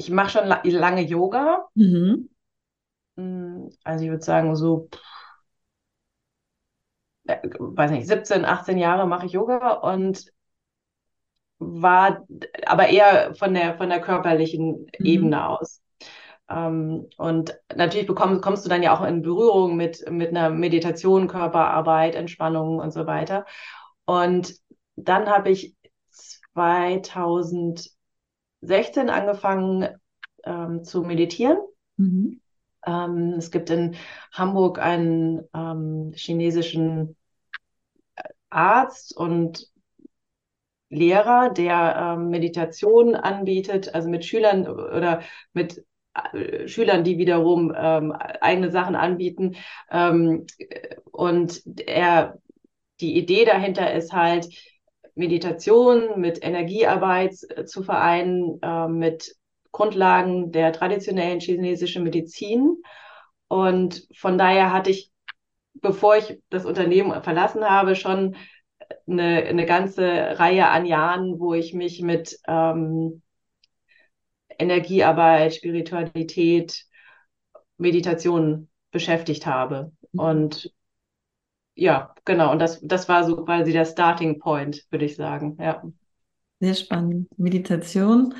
ich 0.00 0.10
mache 0.10 0.30
schon 0.30 0.46
la 0.46 0.62
lange 0.64 1.02
Yoga. 1.02 1.68
Mhm. 1.74 2.30
Hm, 3.16 3.70
also 3.84 4.04
ich 4.04 4.10
würde 4.10 4.24
sagen, 4.24 4.56
so, 4.56 4.88
äh, 7.26 7.36
weiß 7.58 7.90
nicht, 7.90 8.06
17, 8.06 8.46
18 8.46 8.78
Jahre 8.78 9.06
mache 9.06 9.26
ich 9.26 9.32
Yoga 9.32 9.72
und 9.74 10.24
war 11.58 12.26
aber 12.64 12.88
eher 12.88 13.34
von 13.34 13.52
der, 13.52 13.76
von 13.76 13.90
der 13.90 14.00
körperlichen 14.00 14.86
mhm. 14.98 15.04
Ebene 15.04 15.46
aus. 15.46 15.82
Ähm, 16.48 17.06
und 17.18 17.54
natürlich 17.76 18.06
bekommst, 18.06 18.42
kommst 18.42 18.64
du 18.64 18.70
dann 18.70 18.82
ja 18.82 18.96
auch 18.96 19.04
in 19.04 19.20
Berührung 19.20 19.76
mit, 19.76 20.10
mit 20.10 20.30
einer 20.30 20.48
Meditation, 20.48 21.28
Körperarbeit, 21.28 22.14
Entspannung 22.14 22.78
und 22.78 22.92
so 22.92 23.06
weiter. 23.06 23.44
Und 24.06 24.54
dann 24.96 25.28
habe 25.28 25.50
ich 25.50 25.76
2000 26.08 27.99
16 28.60 29.10
angefangen 29.10 29.88
ähm, 30.44 30.84
zu 30.84 31.02
meditieren. 31.02 31.58
Mhm. 31.96 32.40
Ähm, 32.86 33.34
es 33.36 33.50
gibt 33.50 33.70
in 33.70 33.96
Hamburg 34.32 34.78
einen 34.78 35.42
ähm, 35.54 36.12
chinesischen 36.14 37.16
Arzt 38.50 39.16
und 39.16 39.70
Lehrer, 40.90 41.50
der 41.50 42.16
ähm, 42.18 42.30
Meditation 42.30 43.14
anbietet, 43.14 43.94
also 43.94 44.08
mit 44.08 44.24
Schülern 44.24 44.66
oder 44.68 45.22
mit 45.52 45.84
äh, 46.32 46.66
Schülern, 46.66 47.04
die 47.04 47.16
wiederum 47.16 47.72
ähm, 47.76 48.12
eigene 48.12 48.70
Sachen 48.72 48.96
anbieten. 48.96 49.56
Ähm, 49.90 50.46
und 51.12 51.62
er, 51.86 52.38
die 53.00 53.16
Idee 53.16 53.44
dahinter 53.44 53.92
ist 53.94 54.12
halt, 54.12 54.48
Meditation 55.14 56.20
mit 56.20 56.44
Energiearbeit 56.44 57.36
äh, 57.50 57.64
zu 57.64 57.82
vereinen, 57.82 58.58
äh, 58.62 58.88
mit 58.88 59.36
Grundlagen 59.72 60.52
der 60.52 60.72
traditionellen 60.72 61.40
chinesischen 61.40 62.02
Medizin. 62.02 62.82
Und 63.48 64.06
von 64.16 64.38
daher 64.38 64.72
hatte 64.72 64.90
ich, 64.90 65.12
bevor 65.74 66.16
ich 66.16 66.40
das 66.50 66.64
Unternehmen 66.64 67.22
verlassen 67.22 67.64
habe, 67.64 67.96
schon 67.96 68.36
eine, 69.06 69.44
eine 69.44 69.66
ganze 69.66 70.38
Reihe 70.38 70.68
an 70.68 70.86
Jahren, 70.86 71.38
wo 71.38 71.54
ich 71.54 71.74
mich 71.74 72.02
mit 72.02 72.38
ähm, 72.46 73.22
Energiearbeit, 74.58 75.54
Spiritualität, 75.54 76.84
Meditation 77.78 78.68
beschäftigt 78.90 79.46
habe. 79.46 79.92
Mhm. 80.12 80.20
Und 80.20 80.74
ja, 81.80 82.14
genau. 82.26 82.52
Und 82.52 82.58
das, 82.58 82.78
das 82.82 83.08
war 83.08 83.24
so 83.24 83.42
quasi 83.42 83.72
der 83.72 83.86
Starting 83.86 84.38
Point, 84.38 84.84
würde 84.90 85.06
ich 85.06 85.16
sagen. 85.16 85.56
Ja. 85.58 85.82
Sehr 86.60 86.74
spannend. 86.74 87.28
Meditation 87.38 88.34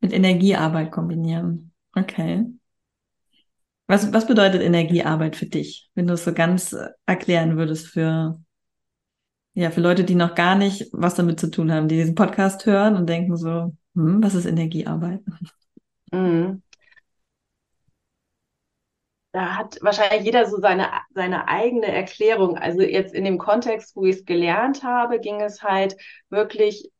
mit 0.00 0.14
Energiearbeit 0.14 0.90
kombinieren. 0.90 1.72
Okay. 1.94 2.46
Was, 3.86 4.12
was 4.14 4.26
bedeutet 4.26 4.62
Energiearbeit 4.62 5.36
für 5.36 5.44
dich, 5.44 5.90
wenn 5.94 6.06
du 6.06 6.14
es 6.14 6.24
so 6.24 6.32
ganz 6.32 6.74
erklären 7.04 7.58
würdest 7.58 7.86
für, 7.86 8.42
ja, 9.52 9.70
für 9.70 9.82
Leute, 9.82 10.04
die 10.04 10.14
noch 10.14 10.34
gar 10.34 10.56
nicht 10.56 10.88
was 10.92 11.14
damit 11.14 11.38
zu 11.38 11.50
tun 11.50 11.70
haben, 11.70 11.88
die 11.88 11.96
diesen 11.96 12.14
Podcast 12.14 12.64
hören 12.64 12.96
und 12.96 13.08
denken 13.10 13.36
so, 13.36 13.76
hm, 13.94 14.22
was 14.22 14.34
ist 14.34 14.46
Energiearbeit? 14.46 15.20
Mhm. 16.12 16.62
Da 19.36 19.54
hat 19.54 19.76
wahrscheinlich 19.82 20.22
jeder 20.24 20.46
so 20.46 20.58
seine, 20.58 20.88
seine 21.14 21.46
eigene 21.46 21.88
Erklärung. 21.88 22.56
Also 22.56 22.80
jetzt 22.80 23.12
in 23.14 23.22
dem 23.24 23.36
Kontext, 23.36 23.94
wo 23.94 24.06
ich 24.06 24.16
es 24.16 24.24
gelernt 24.24 24.82
habe, 24.82 25.20
ging 25.20 25.42
es 25.42 25.62
halt 25.62 25.94
wirklich 26.30 26.90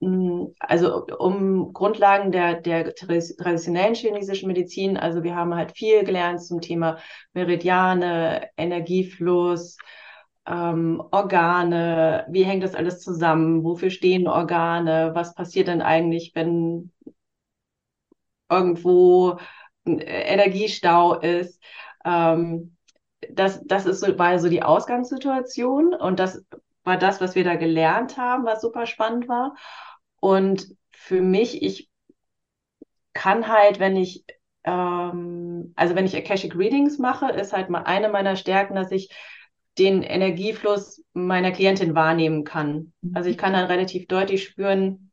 hm, 0.00 0.54
also 0.58 1.06
um 1.18 1.72
Grundlagen 1.72 2.30
der, 2.30 2.60
der 2.60 2.94
traditionellen 2.94 3.94
chinesischen 3.94 4.48
Medizin. 4.48 4.98
Also 4.98 5.22
wir 5.22 5.34
haben 5.34 5.54
halt 5.54 5.72
viel 5.72 6.04
gelernt 6.04 6.42
zum 6.42 6.60
Thema 6.60 6.98
Meridiane, 7.32 8.50
Energiefluss, 8.58 9.78
ähm, 10.46 11.02
Organe, 11.10 12.26
wie 12.28 12.42
hängt 12.44 12.64
das 12.64 12.74
alles 12.74 13.00
zusammen, 13.00 13.64
wofür 13.64 13.88
stehen 13.90 14.28
Organe, 14.28 15.12
was 15.14 15.34
passiert 15.34 15.68
denn 15.68 15.80
eigentlich, 15.80 16.32
wenn 16.34 16.90
irgendwo 18.50 19.38
Energiestau 19.84 21.20
ist. 21.20 21.60
Ähm, 22.04 22.76
das, 23.30 23.60
das 23.64 23.86
ist 23.86 24.00
so, 24.00 24.18
war 24.18 24.38
so 24.38 24.48
die 24.48 24.62
Ausgangssituation 24.62 25.94
und 25.94 26.18
das 26.18 26.44
war 26.84 26.96
das, 26.98 27.20
was 27.20 27.34
wir 27.34 27.44
da 27.44 27.54
gelernt 27.54 28.16
haben, 28.16 28.44
was 28.44 28.60
super 28.60 28.86
spannend 28.86 29.28
war. 29.28 29.54
Und 30.20 30.76
für 30.90 31.20
mich, 31.20 31.62
ich 31.62 31.88
kann 33.12 33.48
halt, 33.48 33.78
wenn 33.78 33.96
ich, 33.96 34.24
ähm, 34.64 35.72
also 35.76 35.94
wenn 35.94 36.06
ich 36.06 36.16
Akashic 36.16 36.56
Readings 36.56 36.98
mache, 36.98 37.30
ist 37.30 37.52
halt 37.52 37.70
mal 37.70 37.82
eine 37.82 38.08
meiner 38.08 38.36
Stärken, 38.36 38.74
dass 38.74 38.90
ich 38.90 39.10
den 39.78 40.02
Energiefluss 40.02 41.02
meiner 41.14 41.50
Klientin 41.50 41.94
wahrnehmen 41.94 42.44
kann. 42.44 42.92
Also 43.14 43.30
ich 43.30 43.38
kann 43.38 43.52
dann 43.54 43.66
relativ 43.66 44.06
deutlich 44.06 44.44
spüren, 44.44 45.10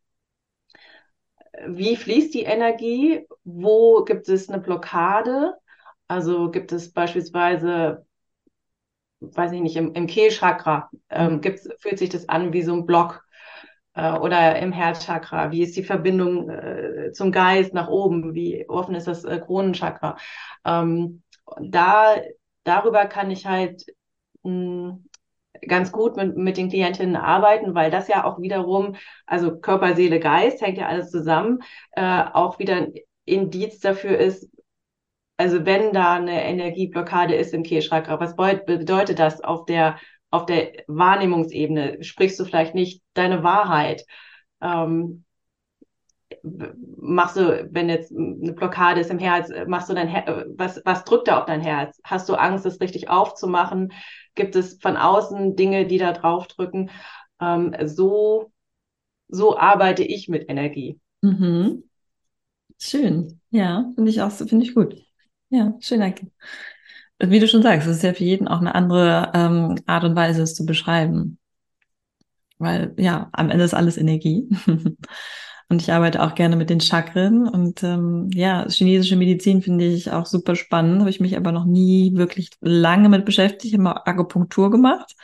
wie 1.67 1.95
fließt 1.95 2.33
die 2.33 2.43
Energie, 2.43 3.25
wo 3.55 4.03
gibt 4.03 4.29
es 4.29 4.49
eine 4.49 4.59
Blockade, 4.59 5.53
also 6.07 6.51
gibt 6.51 6.71
es 6.71 6.91
beispielsweise, 6.91 8.05
weiß 9.19 9.51
ich 9.53 9.61
nicht, 9.61 9.75
im, 9.75 9.93
im 9.93 10.07
Kehlchakra, 10.07 10.89
ähm, 11.09 11.41
fühlt 11.79 11.99
sich 11.99 12.09
das 12.09 12.29
an 12.29 12.53
wie 12.53 12.63
so 12.63 12.73
ein 12.73 12.85
Block 12.85 13.23
äh, 13.93 14.13
oder 14.13 14.59
im 14.59 14.71
Herzchakra, 14.71 15.51
wie 15.51 15.63
ist 15.63 15.75
die 15.75 15.83
Verbindung 15.83 16.49
äh, 16.49 17.11
zum 17.13 17.31
Geist 17.31 17.73
nach 17.73 17.89
oben, 17.89 18.33
wie 18.33 18.67
offen 18.69 18.95
ist 18.95 19.07
das 19.07 19.23
äh, 19.25 19.39
Kronenchakra. 19.39 20.17
Ähm, 20.65 21.23
da, 21.61 22.15
darüber 22.63 23.05
kann 23.05 23.31
ich 23.31 23.45
halt 23.45 23.85
mh, 24.43 24.51
hm, 24.51 25.09
ganz 25.67 25.91
gut 25.91 26.15
mit, 26.15 26.37
mit 26.37 26.57
den 26.57 26.69
Klientinnen 26.69 27.15
arbeiten, 27.15 27.75
weil 27.75 27.91
das 27.91 28.07
ja 28.07 28.23
auch 28.23 28.39
wiederum, 28.39 28.95
also 29.25 29.59
Körper, 29.59 29.95
Seele, 29.95 30.19
Geist 30.19 30.61
hängt 30.61 30.77
ja 30.77 30.87
alles 30.87 31.11
zusammen, 31.11 31.59
äh, 31.91 32.23
auch 32.33 32.59
wieder 32.59 32.87
Indiz 33.29 33.79
dafür 33.79 34.17
ist, 34.17 34.49
also 35.37 35.65
wenn 35.65 35.93
da 35.93 36.15
eine 36.15 36.43
Energieblockade 36.43 37.35
ist 37.35 37.53
im 37.53 37.63
Kehlchakra, 37.63 38.19
was 38.19 38.35
bedeutet 38.35 39.19
das 39.19 39.41
auf 39.41 39.65
der, 39.65 39.97
auf 40.31 40.45
der 40.45 40.73
Wahrnehmungsebene? 40.87 42.03
Sprichst 42.03 42.39
du 42.39 42.45
vielleicht 42.45 42.75
nicht 42.75 43.01
deine 43.13 43.43
Wahrheit? 43.43 44.05
Ähm, 44.61 45.23
machst 46.97 47.37
du, 47.37 47.67
wenn 47.71 47.89
jetzt 47.89 48.11
eine 48.11 48.53
Blockade 48.53 49.01
ist 49.01 49.11
im 49.11 49.19
Herz, 49.19 49.49
machst 49.67 49.89
du 49.89 49.93
dein 49.93 50.07
Her 50.07 50.45
was, 50.55 50.81
was 50.85 51.03
drückt 51.03 51.27
da 51.27 51.39
auf 51.39 51.45
dein 51.45 51.61
Herz? 51.61 51.99
Hast 52.03 52.29
du 52.29 52.35
Angst, 52.35 52.65
das 52.65 52.81
richtig 52.81 53.09
aufzumachen? 53.09 53.93
Gibt 54.35 54.55
es 54.55 54.77
von 54.81 54.97
außen 54.97 55.55
Dinge, 55.55 55.87
die 55.87 55.97
da 55.97 56.13
drauf 56.13 56.47
drücken? 56.47 56.91
Ähm, 57.41 57.75
so, 57.85 58.51
so 59.27 59.57
arbeite 59.57 60.03
ich 60.03 60.27
mit 60.27 60.49
Energie. 60.49 60.99
Mhm. 61.21 61.88
Schön. 62.79 63.39
Ja, 63.51 63.91
finde 63.95 64.09
ich 64.11 64.21
auch, 64.21 64.31
finde 64.31 64.65
ich 64.65 64.73
gut. 64.73 64.95
Ja, 65.49 65.75
schön, 65.81 65.99
danke. 65.99 66.31
Wie 67.19 67.39
du 67.39 67.47
schon 67.47 67.63
sagst, 67.63 67.87
es 67.87 67.97
ist 67.97 68.03
ja 68.03 68.13
für 68.13 68.23
jeden 68.23 68.47
auch 68.47 68.61
eine 68.61 68.75
andere 68.75 69.31
ähm, 69.35 69.75
Art 69.85 70.03
und 70.05 70.15
Weise, 70.15 70.41
es 70.43 70.55
zu 70.55 70.65
beschreiben. 70.65 71.37
Weil, 72.57 72.93
ja, 72.97 73.29
am 73.31 73.49
Ende 73.49 73.63
ist 73.63 73.73
alles 73.73 73.97
Energie. 73.97 74.49
Und 75.71 75.83
ich 75.83 75.91
arbeite 75.93 76.23
auch 76.23 76.33
gerne 76.33 76.55
mit 76.55 76.71
den 76.71 76.81
Chakren. 76.81 77.47
Und 77.47 77.83
ähm, 77.83 78.29
ja, 78.33 78.67
chinesische 78.67 79.15
Medizin 79.15 79.61
finde 79.61 79.85
ich 79.85 80.11
auch 80.11 80.25
super 80.25 80.55
spannend. 80.55 81.01
Habe 81.01 81.11
ich 81.11 81.19
mich 81.19 81.37
aber 81.37 81.51
noch 81.51 81.65
nie 81.65 82.15
wirklich 82.15 82.49
lange 82.59 83.07
mit 83.07 83.23
beschäftigt. 83.23 83.65
Ich 83.65 83.73
habe 83.73 83.83
mal 83.83 84.01
Akupunktur 84.05 84.71
gemacht. 84.71 85.15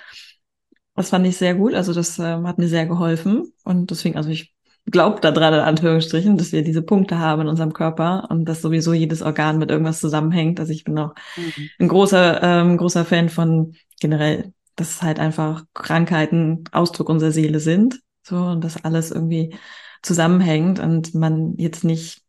Das 0.95 1.09
fand 1.09 1.27
ich 1.27 1.37
sehr 1.37 1.55
gut. 1.55 1.73
Also 1.73 1.93
das 1.93 2.17
ähm, 2.19 2.47
hat 2.47 2.57
mir 2.57 2.67
sehr 2.67 2.85
geholfen. 2.85 3.53
Und 3.63 3.91
deswegen, 3.91 4.17
also 4.17 4.29
ich 4.29 4.54
glaube 4.85 5.19
daran, 5.21 5.53
in 5.53 5.59
Anführungsstrichen, 5.61 6.37
dass 6.37 6.51
wir 6.51 6.63
diese 6.63 6.81
Punkte 6.81 7.19
haben 7.19 7.41
in 7.43 7.47
unserem 7.47 7.73
Körper 7.73 8.27
und 8.29 8.45
dass 8.45 8.61
sowieso 8.61 8.93
jedes 8.93 9.21
Organ 9.21 9.57
mit 9.57 9.71
irgendwas 9.71 9.99
zusammenhängt. 9.99 10.59
Also 10.59 10.71
ich 10.71 10.83
bin 10.83 10.97
auch 10.99 11.15
mhm. 11.35 11.69
ein 11.79 11.87
großer, 11.87 12.43
ähm, 12.43 12.77
großer 12.77 13.05
Fan 13.05 13.29
von 13.29 13.75
generell, 13.99 14.53
dass 14.75 15.01
halt 15.01 15.19
einfach 15.19 15.63
Krankheiten 15.73 16.65
Ausdruck 16.71 17.09
unserer 17.09 17.31
Seele 17.31 17.59
sind. 17.59 17.99
So, 18.21 18.37
und 18.37 18.63
dass 18.63 18.83
alles 18.83 19.11
irgendwie 19.11 19.55
zusammenhängt 20.01 20.79
und 20.79 21.13
man 21.15 21.55
jetzt 21.57 21.83
nicht 21.83 22.23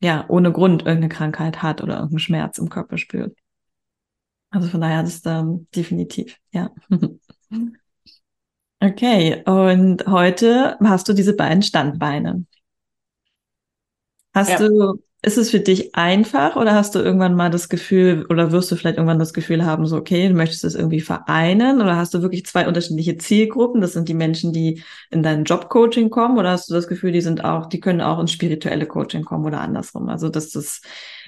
ja 0.00 0.24
ohne 0.28 0.52
Grund 0.52 0.82
irgendeine 0.82 1.08
Krankheit 1.08 1.62
hat 1.62 1.82
oder 1.82 1.94
irgendeinen 1.94 2.18
Schmerz 2.20 2.58
im 2.58 2.68
Körper 2.68 2.98
spürt. 2.98 3.36
Also 4.50 4.68
von 4.68 4.80
daher 4.80 5.02
ist 5.02 5.26
das 5.26 5.42
ähm, 5.42 5.66
definitiv, 5.74 6.38
ja. 6.50 6.70
okay, 8.80 9.42
und 9.46 10.06
heute 10.06 10.76
hast 10.80 11.08
du 11.08 11.12
diese 11.12 11.34
beiden 11.34 11.62
Standbeine. 11.62 12.44
Hast 14.34 14.50
ja. 14.50 14.58
du 14.58 15.00
ist 15.26 15.38
es 15.38 15.50
für 15.50 15.58
dich 15.58 15.94
einfach 15.96 16.54
oder 16.54 16.74
hast 16.74 16.94
du 16.94 17.00
irgendwann 17.00 17.34
mal 17.34 17.50
das 17.50 17.68
Gefühl 17.68 18.26
oder 18.28 18.52
wirst 18.52 18.70
du 18.70 18.76
vielleicht 18.76 18.96
irgendwann 18.96 19.18
das 19.18 19.32
Gefühl 19.32 19.64
haben, 19.64 19.84
so, 19.84 19.96
okay, 19.96 20.28
du 20.28 20.34
möchtest 20.34 20.62
das 20.62 20.76
irgendwie 20.76 21.00
vereinen 21.00 21.80
oder 21.80 21.96
hast 21.96 22.14
du 22.14 22.22
wirklich 22.22 22.46
zwei 22.46 22.68
unterschiedliche 22.68 23.16
Zielgruppen? 23.16 23.80
Das 23.80 23.92
sind 23.92 24.08
die 24.08 24.14
Menschen, 24.14 24.52
die 24.52 24.84
in 25.10 25.24
dein 25.24 25.42
Jobcoaching 25.42 26.10
kommen 26.10 26.38
oder 26.38 26.50
hast 26.50 26.70
du 26.70 26.74
das 26.74 26.86
Gefühl, 26.86 27.10
die 27.10 27.22
sind 27.22 27.44
auch, 27.44 27.66
die 27.66 27.80
können 27.80 28.02
auch 28.02 28.20
ins 28.20 28.30
spirituelle 28.30 28.86
Coaching 28.86 29.24
kommen 29.24 29.44
oder 29.44 29.60
andersrum? 29.60 30.08
Also, 30.08 30.28
dass 30.28 30.50
das, 30.50 30.80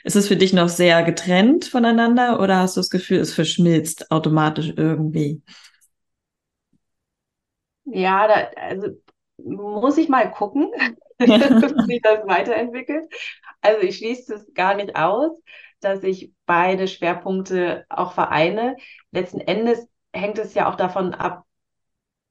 ist 0.05 0.17
es 0.17 0.29
für 0.29 0.37
dich 0.37 0.53
noch 0.53 0.69
sehr 0.69 1.03
getrennt 1.03 1.65
voneinander 1.65 2.41
oder 2.41 2.59
hast 2.59 2.77
du 2.77 2.81
das 2.81 2.91
Gefühl, 2.91 3.19
es 3.19 3.35
verschmilzt 3.35 4.13
automatisch 4.13 4.73
irgendwie? 4.77 5.43
Ja, 7.93 8.29
da, 8.29 8.35
also 8.61 8.89
muss 9.39 9.99
ich 9.99 10.09
mal 10.09 10.31
gucken, 10.31 10.71
wie 11.19 11.87
sich 11.87 12.03
das 12.03 12.27
weiterentwickelt. 12.27 13.13
Also 13.61 13.83
ich 13.83 13.99
schließe 13.99 14.35
es 14.35 14.55
gar 14.55 14.75
nicht 14.75 14.97
aus, 14.97 15.41
dass 15.81 16.03
ich 16.03 16.33
beide 16.47 16.89
Schwerpunkte 16.89 17.87
auch 17.89 18.13
vereine. 18.13 18.77
Letzten 19.11 19.41
Endes 19.41 19.89
hängt 20.13 20.39
es 20.39 20.55
ja 20.55 20.71
auch 20.71 20.77
davon 20.77 21.15
ab, 21.15 21.45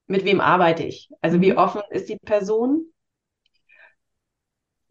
mit 0.07 0.25
wem 0.25 0.41
arbeite 0.41 0.83
ich. 0.83 1.09
Also 1.21 1.41
wie 1.41 1.51
mhm. 1.51 1.57
offen 1.57 1.81
ist 1.89 2.09
die 2.09 2.17
Person. 2.17 2.91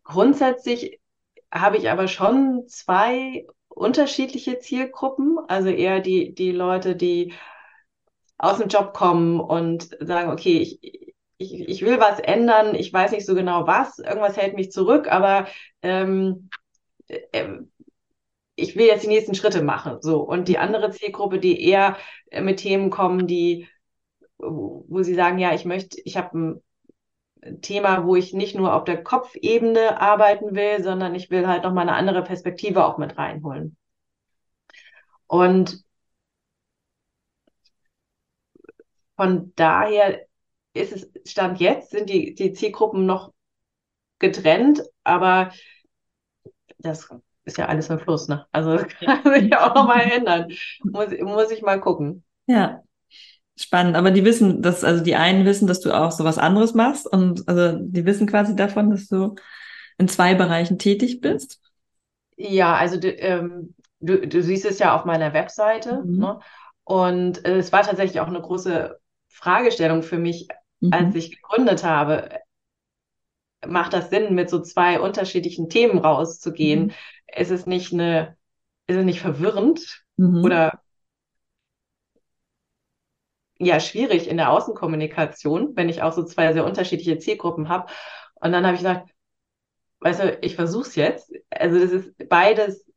Grundsätzlich 0.04 1.00
habe 1.52 1.76
ich 1.78 1.90
aber 1.90 2.08
schon 2.08 2.66
zwei 2.68 3.46
unterschiedliche 3.68 4.58
Zielgruppen. 4.58 5.38
Also 5.48 5.68
eher 5.68 6.00
die, 6.00 6.34
die 6.34 6.52
Leute, 6.52 6.96
die 6.96 7.34
aus 8.38 8.58
dem 8.58 8.68
Job 8.68 8.92
kommen 8.92 9.40
und 9.40 9.96
sagen, 10.00 10.30
okay, 10.30 10.58
ich, 10.58 11.14
ich, 11.38 11.68
ich 11.68 11.82
will 11.82 11.98
was 11.98 12.20
ändern, 12.20 12.74
ich 12.74 12.92
weiß 12.92 13.12
nicht 13.12 13.26
so 13.26 13.34
genau 13.34 13.66
was, 13.66 13.98
irgendwas 13.98 14.36
hält 14.36 14.54
mich 14.54 14.72
zurück, 14.72 15.10
aber 15.10 15.46
ähm, 15.82 16.48
äh, 17.08 17.58
ich 18.56 18.74
will 18.76 18.86
jetzt 18.86 19.04
die 19.04 19.08
nächsten 19.08 19.34
Schritte 19.34 19.62
machen. 19.62 19.98
So. 20.00 20.20
Und 20.20 20.48
die 20.48 20.58
andere 20.58 20.90
Zielgruppe, 20.90 21.38
die 21.38 21.62
eher 21.62 21.96
mit 22.40 22.58
Themen 22.58 22.90
kommen, 22.90 23.26
die, 23.26 23.68
wo 24.38 25.02
sie 25.02 25.14
sagen, 25.14 25.38
ja, 25.38 25.54
ich 25.54 25.64
möchte, 25.64 26.00
ich 26.04 26.16
habe 26.16 26.62
ein 27.42 27.60
Thema, 27.60 28.06
wo 28.06 28.16
ich 28.16 28.32
nicht 28.32 28.56
nur 28.56 28.74
auf 28.74 28.84
der 28.84 29.02
Kopfebene 29.02 30.00
arbeiten 30.00 30.54
will, 30.54 30.82
sondern 30.82 31.14
ich 31.14 31.30
will 31.30 31.46
halt 31.46 31.64
nochmal 31.64 31.88
eine 31.88 31.96
andere 31.96 32.22
Perspektive 32.22 32.84
auch 32.86 32.98
mit 32.98 33.18
reinholen. 33.18 33.76
Und 35.26 35.85
von 39.16 39.52
daher 39.56 40.20
ist 40.74 40.92
es, 40.92 41.30
Stand 41.30 41.58
jetzt, 41.60 41.90
sind 41.90 42.10
die, 42.10 42.34
die 42.34 42.52
Zielgruppen 42.52 43.06
noch 43.06 43.32
getrennt, 44.18 44.82
aber 45.04 45.52
das 46.78 47.08
ist 47.44 47.58
ja 47.58 47.66
alles 47.66 47.88
im 47.88 47.98
Fluss, 47.98 48.28
ne? 48.28 48.46
Also 48.52 48.76
das 48.76 48.88
kann 48.88 49.22
sich 49.32 49.50
ja 49.50 49.70
auch 49.70 49.74
nochmal 49.74 50.02
ändern. 50.02 50.52
Muss, 50.82 51.08
muss 51.20 51.50
ich 51.50 51.62
mal 51.62 51.80
gucken. 51.80 52.24
Ja. 52.46 52.82
Spannend, 53.58 53.96
aber 53.96 54.10
die 54.10 54.24
wissen, 54.24 54.60
dass, 54.60 54.84
also 54.84 55.02
die 55.02 55.16
einen 55.16 55.46
wissen, 55.46 55.66
dass 55.66 55.80
du 55.80 55.90
auch 55.90 56.12
so 56.12 56.24
was 56.24 56.36
anderes 56.36 56.74
machst 56.74 57.10
und 57.10 57.48
also 57.48 57.78
die 57.80 58.04
wissen 58.04 58.26
quasi 58.26 58.54
davon, 58.54 58.90
dass 58.90 59.08
du 59.08 59.34
in 59.96 60.08
zwei 60.08 60.34
Bereichen 60.34 60.78
tätig 60.78 61.22
bist. 61.22 61.62
Ja, 62.36 62.76
also 62.76 63.00
du, 63.00 63.08
ähm, 63.08 63.74
du, 64.00 64.28
du 64.28 64.42
siehst 64.42 64.66
es 64.66 64.78
ja 64.78 64.94
auf 64.94 65.06
meiner 65.06 65.32
Webseite, 65.32 66.02
mhm. 66.04 66.18
ne? 66.18 66.40
Und 66.84 67.46
äh, 67.46 67.56
es 67.56 67.72
war 67.72 67.82
tatsächlich 67.82 68.20
auch 68.20 68.28
eine 68.28 68.40
große 68.40 68.98
Fragestellung 69.36 70.02
für 70.02 70.16
mich, 70.16 70.48
mhm. 70.80 70.92
als 70.92 71.14
ich 71.14 71.30
gegründet 71.30 71.84
habe. 71.84 72.40
Macht 73.66 73.92
das 73.92 74.08
Sinn, 74.08 74.34
mit 74.34 74.48
so 74.48 74.60
zwei 74.60 74.98
unterschiedlichen 74.98 75.68
Themen 75.68 75.98
rauszugehen? 75.98 76.86
Mhm. 76.86 76.92
Ist 77.36 77.50
es 77.50 77.66
nicht 77.66 77.92
eine, 77.92 78.36
ist 78.86 78.96
es 78.96 79.04
nicht 79.04 79.20
verwirrend 79.20 80.04
mhm. 80.16 80.42
oder 80.42 80.80
ja 83.58 83.78
schwierig 83.78 84.28
in 84.28 84.38
der 84.38 84.50
Außenkommunikation, 84.50 85.76
wenn 85.76 85.90
ich 85.90 86.02
auch 86.02 86.12
so 86.12 86.22
zwei 86.24 86.52
sehr 86.54 86.64
unterschiedliche 86.64 87.18
Zielgruppen 87.18 87.68
habe. 87.68 87.90
Und 88.36 88.52
dann 88.52 88.64
habe 88.64 88.74
ich 88.74 88.80
gesagt, 88.80 89.10
weißt 90.00 90.20
du, 90.22 90.38
ich 90.40 90.54
versuche 90.54 90.88
es 90.88 90.94
jetzt. 90.94 91.32
Also 91.50 91.78
das 91.78 91.90
ist 91.90 92.28
beides, 92.28 92.90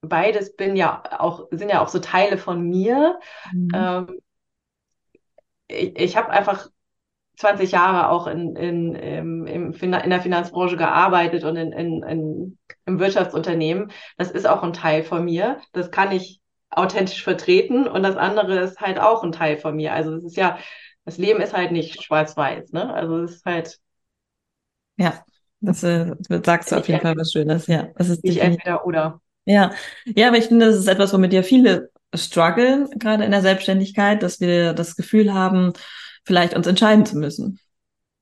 beides 0.00 0.56
bin 0.56 0.74
ja 0.74 1.02
auch, 1.20 1.46
sind 1.52 1.68
ja 1.68 1.82
auch 1.82 1.88
so 1.88 2.00
Teile 2.00 2.36
von 2.36 2.62
mir. 2.62 3.20
Mhm. 3.52 3.68
Ähm, 3.74 4.20
ich, 5.68 5.98
ich 5.98 6.16
habe 6.16 6.30
einfach 6.30 6.68
20 7.36 7.72
Jahre 7.72 8.10
auch 8.10 8.26
in, 8.26 8.54
in, 8.56 8.94
in, 8.94 9.72
in 9.72 10.10
der 10.10 10.20
Finanzbranche 10.20 10.76
gearbeitet 10.76 11.44
und 11.44 11.56
in, 11.56 11.72
in, 11.72 12.02
in, 12.02 12.58
im 12.86 12.98
Wirtschaftsunternehmen. 12.98 13.90
Das 14.16 14.30
ist 14.30 14.46
auch 14.46 14.62
ein 14.62 14.72
Teil 14.72 15.02
von 15.02 15.24
mir. 15.24 15.60
Das 15.72 15.90
kann 15.90 16.12
ich 16.12 16.40
authentisch 16.70 17.22
vertreten 17.22 17.86
und 17.86 18.02
das 18.02 18.16
andere 18.16 18.60
ist 18.60 18.80
halt 18.80 18.98
auch 18.98 19.22
ein 19.24 19.32
Teil 19.32 19.56
von 19.58 19.76
mir. 19.76 19.92
Also 19.92 20.14
es 20.14 20.24
ist 20.24 20.36
ja, 20.36 20.58
das 21.04 21.18
Leben 21.18 21.40
ist 21.40 21.54
halt 21.54 21.72
nicht 21.72 22.02
schwarz-weiß, 22.02 22.72
ne? 22.72 22.92
Also 22.92 23.18
es 23.22 23.36
ist 23.36 23.44
halt. 23.44 23.78
Ja, 24.96 25.24
das, 25.60 25.82
äh, 25.82 26.14
sagst 26.44 26.72
du 26.72 26.76
auf 26.76 26.88
jeden 26.88 27.00
Fall 27.00 27.16
was 27.16 27.32
Schönes, 27.32 27.66
ja. 27.66 27.88
Das 27.96 28.08
ist 28.08 28.24
nicht 28.24 28.38
entweder 28.38 28.86
oder. 28.86 29.20
Ja, 29.44 29.72
ja, 30.04 30.28
aber 30.28 30.38
ich 30.38 30.46
finde, 30.46 30.66
das 30.66 30.76
ist 30.76 30.88
etwas, 30.88 31.12
womit 31.12 31.32
ja 31.32 31.42
viele 31.42 31.90
strugglen, 32.14 32.88
gerade 32.98 33.24
in 33.24 33.30
der 33.30 33.42
Selbstständigkeit, 33.42 34.22
dass 34.22 34.40
wir 34.40 34.72
das 34.72 34.96
Gefühl 34.96 35.32
haben, 35.34 35.72
vielleicht 36.24 36.54
uns 36.54 36.66
entscheiden 36.66 37.06
zu 37.06 37.16
müssen. 37.16 37.58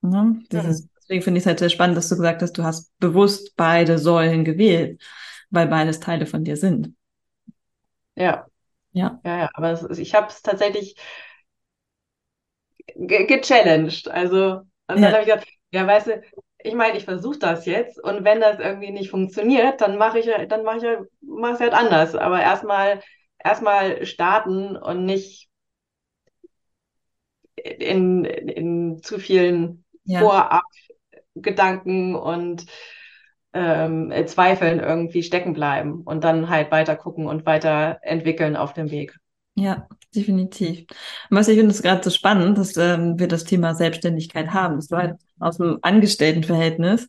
Ja, 0.03 0.33
dieses, 0.51 0.83
mhm. 0.83 0.89
Deswegen 1.03 1.23
finde 1.23 1.39
ich 1.39 1.43
es 1.43 1.47
halt 1.47 1.59
sehr 1.59 1.69
spannend, 1.69 1.97
dass 1.97 2.09
du 2.09 2.17
gesagt 2.17 2.43
hast, 2.43 2.53
du 2.55 2.65
hast 2.65 2.97
bewusst 2.99 3.55
beide 3.57 3.99
Säulen 3.99 4.45
gewählt, 4.45 5.03
weil 5.51 5.67
beides 5.67 6.01
Teile 6.01 6.27
von 6.27 6.45
dir 6.45 6.57
sind. 6.57 6.95
Ja. 8.15 8.47
Ja. 8.93 9.21
Ja, 9.25 9.39
ja. 9.39 9.51
Aber 9.55 9.73
ist, 9.73 9.99
ich 9.99 10.15
habe 10.15 10.29
es 10.29 10.43
tatsächlich 10.43 10.97
gechallenged. 12.97 14.09
Also, 14.09 14.61
und 14.61 14.67
dann 14.87 15.03
ja. 15.03 15.11
habe 15.13 15.21
ich 15.23 15.27
gesagt, 15.27 15.49
ja, 15.71 15.87
weißt 15.87 16.07
du, 16.09 16.23
ich 16.65 16.75
meine, 16.75 16.97
ich 16.97 17.05
versuche 17.05 17.39
das 17.39 17.67
jetzt 17.67 18.03
und 18.03 18.25
wenn 18.25 18.41
das 18.41 18.61
irgendwie 18.61 18.93
nicht 18.93 19.11
funktioniert, 19.11 19.81
dann 19.81 19.99
mache 19.99 20.19
ich 20.21 20.31
dann 20.49 20.63
mache 20.63 20.77
ich 20.79 21.61
halt 21.61 21.73
anders. 21.73 22.15
Aber 22.15 22.41
erstmal 22.41 23.01
erstmal 23.45 24.05
starten 24.07 24.77
und 24.77 25.05
nicht 25.05 25.49
in, 27.57 28.25
in 28.25 29.03
zu 29.03 29.19
vielen 29.19 29.85
ja. 30.05 30.21
Vorabgedanken 30.21 32.15
und 32.15 32.67
ähm, 33.53 34.13
Zweifeln 34.27 34.81
irgendwie 34.81 35.23
stecken 35.23 35.53
bleiben 35.53 36.03
und 36.03 36.25
dann 36.25 36.49
halt 36.49 36.71
weiter 36.71 36.97
gucken 36.97 37.27
und 37.27 37.45
weiter 37.45 37.99
entwickeln 38.03 38.57
auf 38.57 38.73
dem 38.73 38.91
Weg. 38.91 39.17
Ja, 39.55 39.87
definitiv. 40.15 40.87
was 41.29 41.49
ich 41.49 41.59
finde 41.59 41.73
es 41.73 41.83
gerade 41.83 42.03
so 42.03 42.11
spannend, 42.11 42.57
dass 42.57 42.77
ähm, 42.79 43.19
wir 43.19 43.29
das 43.29 43.45
Thema 43.45 43.75
Selbstständigkeit 43.75 44.49
haben, 44.55 44.77
dass 44.77 44.89
du 44.89 44.97
halt 44.97 45.17
aus 45.39 45.59
dem 45.59 45.79
Angestelltenverhältnis 45.83 47.09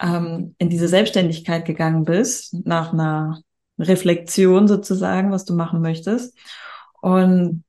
ähm, 0.00 0.54
in 0.58 0.70
diese 0.70 0.88
Selbstständigkeit 0.88 1.66
gegangen 1.66 2.04
bist, 2.04 2.54
nach 2.64 2.94
einer 2.94 3.42
Reflexion 3.78 4.68
sozusagen, 4.68 5.32
was 5.32 5.44
du 5.44 5.54
machen 5.54 5.80
möchtest. 5.80 6.36
Und 7.00 7.64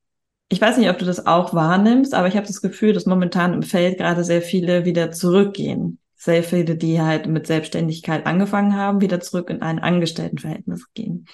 ich 0.50 0.62
weiß 0.62 0.78
nicht, 0.78 0.90
ob 0.90 1.00
du 1.00 1.06
das 1.06 1.26
auch 1.26 1.54
wahrnimmst, 1.54 2.14
aber 2.14 2.28
ich 2.28 2.36
habe 2.36 2.48
das 2.48 2.62
Gefühl, 2.62 2.94
dass 2.94 3.06
momentan 3.06 3.54
im 3.54 3.64
Feld 3.64 3.98
gerade 3.98 4.24
sehr 4.24 4.42
viele 4.42 4.86
wieder 4.86 5.12
zurückgehen 5.12 6.00
sehr 6.26 6.44
viele, 6.44 6.76
die 6.76 7.00
halt 7.00 7.28
mit 7.28 7.48
Selbstständigkeit 7.48 8.26
angefangen 8.26 8.76
haben, 8.76 9.00
wieder 9.00 9.22
zurück 9.22 9.50
in 9.50 9.62
ein 9.62 9.80
Angestelltenverhältnis 9.80 10.92
gehen. 10.94 11.28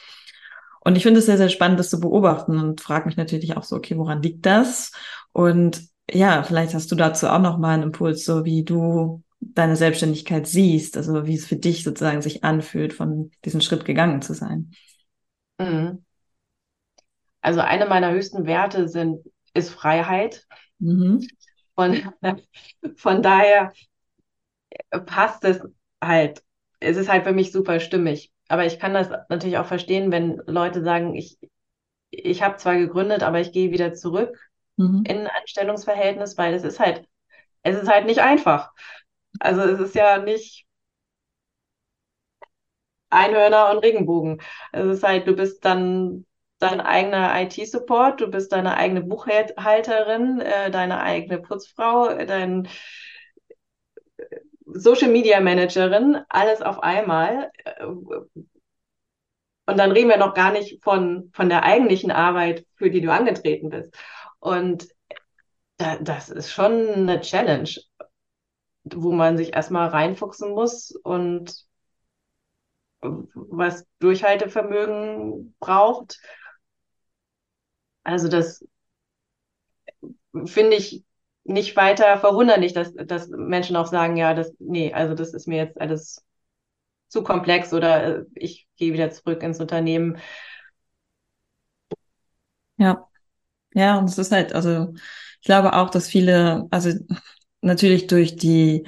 Und 0.81 0.97
ich 0.97 1.03
finde 1.03 1.19
es 1.19 1.27
sehr, 1.27 1.38
sehr 1.38 1.49
spannend, 1.49 1.79
das 1.79 1.89
zu 1.89 1.99
beobachten 1.99 2.60
und 2.60 2.81
frage 2.81 3.05
mich 3.05 3.15
natürlich 3.15 3.55
auch 3.55 3.63
so, 3.63 3.77
okay, 3.77 3.97
woran 3.97 4.21
liegt 4.21 4.45
das? 4.45 4.91
Und 5.31 5.81
ja, 6.10 6.43
vielleicht 6.43 6.73
hast 6.73 6.91
du 6.91 6.95
dazu 6.95 7.27
auch 7.27 7.39
noch 7.39 7.57
mal 7.57 7.75
einen 7.75 7.84
Impuls, 7.84 8.25
so 8.25 8.43
wie 8.43 8.63
du 8.63 9.23
deine 9.41 9.75
Selbstständigkeit 9.75 10.47
siehst, 10.47 10.95
also 10.95 11.25
wie 11.25 11.36
es 11.36 11.45
für 11.45 11.56
dich 11.56 11.84
sozusagen 11.84 12.21
sich 12.21 12.43
anfühlt, 12.43 12.93
von 12.93 13.32
diesem 13.43 13.60
Schritt 13.60 13.86
gegangen 13.86 14.21
zu 14.21 14.34
sein. 14.34 14.71
Mhm. 15.58 16.06
Also 17.41 17.60
eine 17.60 17.88
meiner 17.88 18.12
höchsten 18.12 18.45
Werte 18.45 18.88
sind, 18.88 19.25
ist 19.54 19.71
Freiheit. 19.71 20.45
Mhm. 20.80 21.27
Von, 21.75 22.13
von 22.95 23.23
daher 23.23 23.73
passt 25.06 25.43
es 25.43 25.62
halt. 26.01 26.43
Es 26.80 26.97
ist 26.97 27.10
halt 27.10 27.23
für 27.23 27.34
mich 27.34 27.51
super 27.51 27.80
stimmig. 27.80 28.32
Aber 28.47 28.65
ich 28.65 28.80
kann 28.80 28.93
das 28.93 29.10
natürlich 29.30 29.58
auch 29.58 29.65
verstehen, 29.65 30.12
wenn 30.12 30.41
Leute 30.45 30.84
sagen, 30.84 31.15
ich, 31.15 31.38
ich 32.10 32.43
habe 32.43 32.58
zwar 32.58 32.77
gegründet, 32.77 33.23
aber 33.23 33.39
ich 33.39 33.51
gehe 33.51 33.71
wieder 33.71 33.93
zurück 33.93 34.38
mhm. 34.77 35.04
in 35.08 35.19
ein 35.19 35.27
Anstellungsverhältnis, 35.27 36.38
weil 36.38 36.54
es 36.54 36.63
ist 36.63 36.80
halt, 36.80 37.08
es 37.63 37.82
ist 37.82 37.89
halt 37.89 38.06
nicht 38.06 38.19
einfach. 38.19 38.71
Also 39.41 39.62
es 39.63 39.80
ist 39.80 39.95
ja 39.95 40.19
nicht 40.19 40.65
Einhörner 43.10 43.71
und 43.71 43.80
Regenbogen. 43.80 44.41
Es 44.71 44.86
ist 44.86 45.04
halt, 45.04 45.27
du 45.27 45.36
bist 45.36 45.65
dann 45.65 46.25
dein 46.60 46.80
eigener 46.80 47.41
IT-Support, 47.41 48.21
du 48.21 48.27
bist 48.27 48.51
deine 48.51 48.77
eigene 48.77 49.01
Buchhalterin, 49.01 50.39
äh, 50.41 50.71
deine 50.71 51.01
eigene 51.01 51.39
Putzfrau, 51.39 52.13
dein 52.25 52.67
Social 54.73 55.10
Media 55.10 55.39
Managerin, 55.41 56.21
alles 56.30 56.62
auf 56.62 56.82
einmal. 56.82 57.51
Und 59.65 59.77
dann 59.77 59.91
reden 59.91 60.10
wir 60.10 60.17
noch 60.17 60.34
gar 60.34 60.51
nicht 60.51 60.84
von, 60.84 61.30
von 61.34 61.49
der 61.49 61.63
eigentlichen 61.63 62.12
Arbeit, 62.12 62.65
für 62.75 62.89
die 62.89 63.01
du 63.01 63.12
angetreten 63.12 63.69
bist. 63.69 63.93
Und 64.39 64.88
da, 65.77 65.97
das 65.97 66.30
ist 66.30 66.51
schon 66.51 66.89
eine 66.89 67.21
Challenge, 67.21 67.69
wo 68.84 69.12
man 69.12 69.38
sich 69.38 69.54
erstmal 69.56 69.89
reinfuchsen 69.89 70.52
muss 70.52 70.91
und 71.04 71.54
was 73.02 73.86
Durchhaltevermögen 74.00 75.56
braucht. 75.60 76.20
Also 78.04 78.28
das 78.28 78.63
finde 80.46 80.76
ich 80.78 81.04
nicht 81.44 81.76
weiter 81.76 82.17
verwunderlich, 82.20 82.74
dass, 82.74 82.94
dass 82.94 83.28
Menschen 83.30 83.76
auch 83.76 83.88
sagen, 83.88 84.15
ja, 84.17 84.34
das, 84.34 84.54
nee, 84.60 84.94
also 84.94 85.15
das 85.15 85.34
ist 85.34 85.48
mir 85.48 85.58
jetzt 85.58 85.80
alles 85.82 86.24
zu 87.10 87.24
komplex 87.24 87.74
oder 87.74 88.20
äh, 88.22 88.26
ich 88.36 88.67
gehe 88.78 88.94
wieder 88.94 89.12
zurück 89.12 89.44
ins 89.44 89.60
Unternehmen. 89.62 90.17
Ja. 92.78 93.08
Ja, 93.76 93.98
und 94.00 94.10
es 94.10 94.17
ist 94.20 94.32
halt, 94.32 94.54
also 94.54 94.94
ich 95.41 95.46
glaube 95.46 95.74
auch, 95.74 95.89
dass 95.91 96.08
viele, 96.10 96.67
also 96.72 96.91
natürlich 97.62 98.08
durch 98.08 98.36
die 98.36 98.86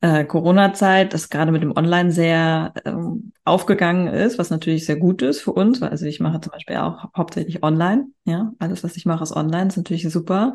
äh, 0.00 0.24
Corona-Zeit, 0.24 1.14
das 1.14 1.30
gerade 1.30 1.52
mit 1.52 1.62
dem 1.62 1.76
Online 1.76 2.10
sehr 2.12 2.74
ähm, 2.84 3.32
aufgegangen 3.44 4.08
ist, 4.08 4.38
was 4.38 4.50
natürlich 4.50 4.86
sehr 4.86 4.96
gut 4.96 5.22
ist 5.22 5.40
für 5.40 5.52
uns. 5.52 5.82
Also 5.82 6.06
ich 6.06 6.20
mache 6.20 6.40
zum 6.40 6.52
Beispiel 6.52 6.76
auch 6.76 7.06
hauptsächlich 7.16 7.62
online, 7.62 8.06
ja, 8.24 8.52
alles, 8.58 8.84
was 8.84 8.96
ich 8.96 9.06
mache, 9.06 9.22
ist 9.22 9.34
online, 9.36 9.68
ist 9.68 9.76
natürlich 9.76 10.10
super. 10.10 10.54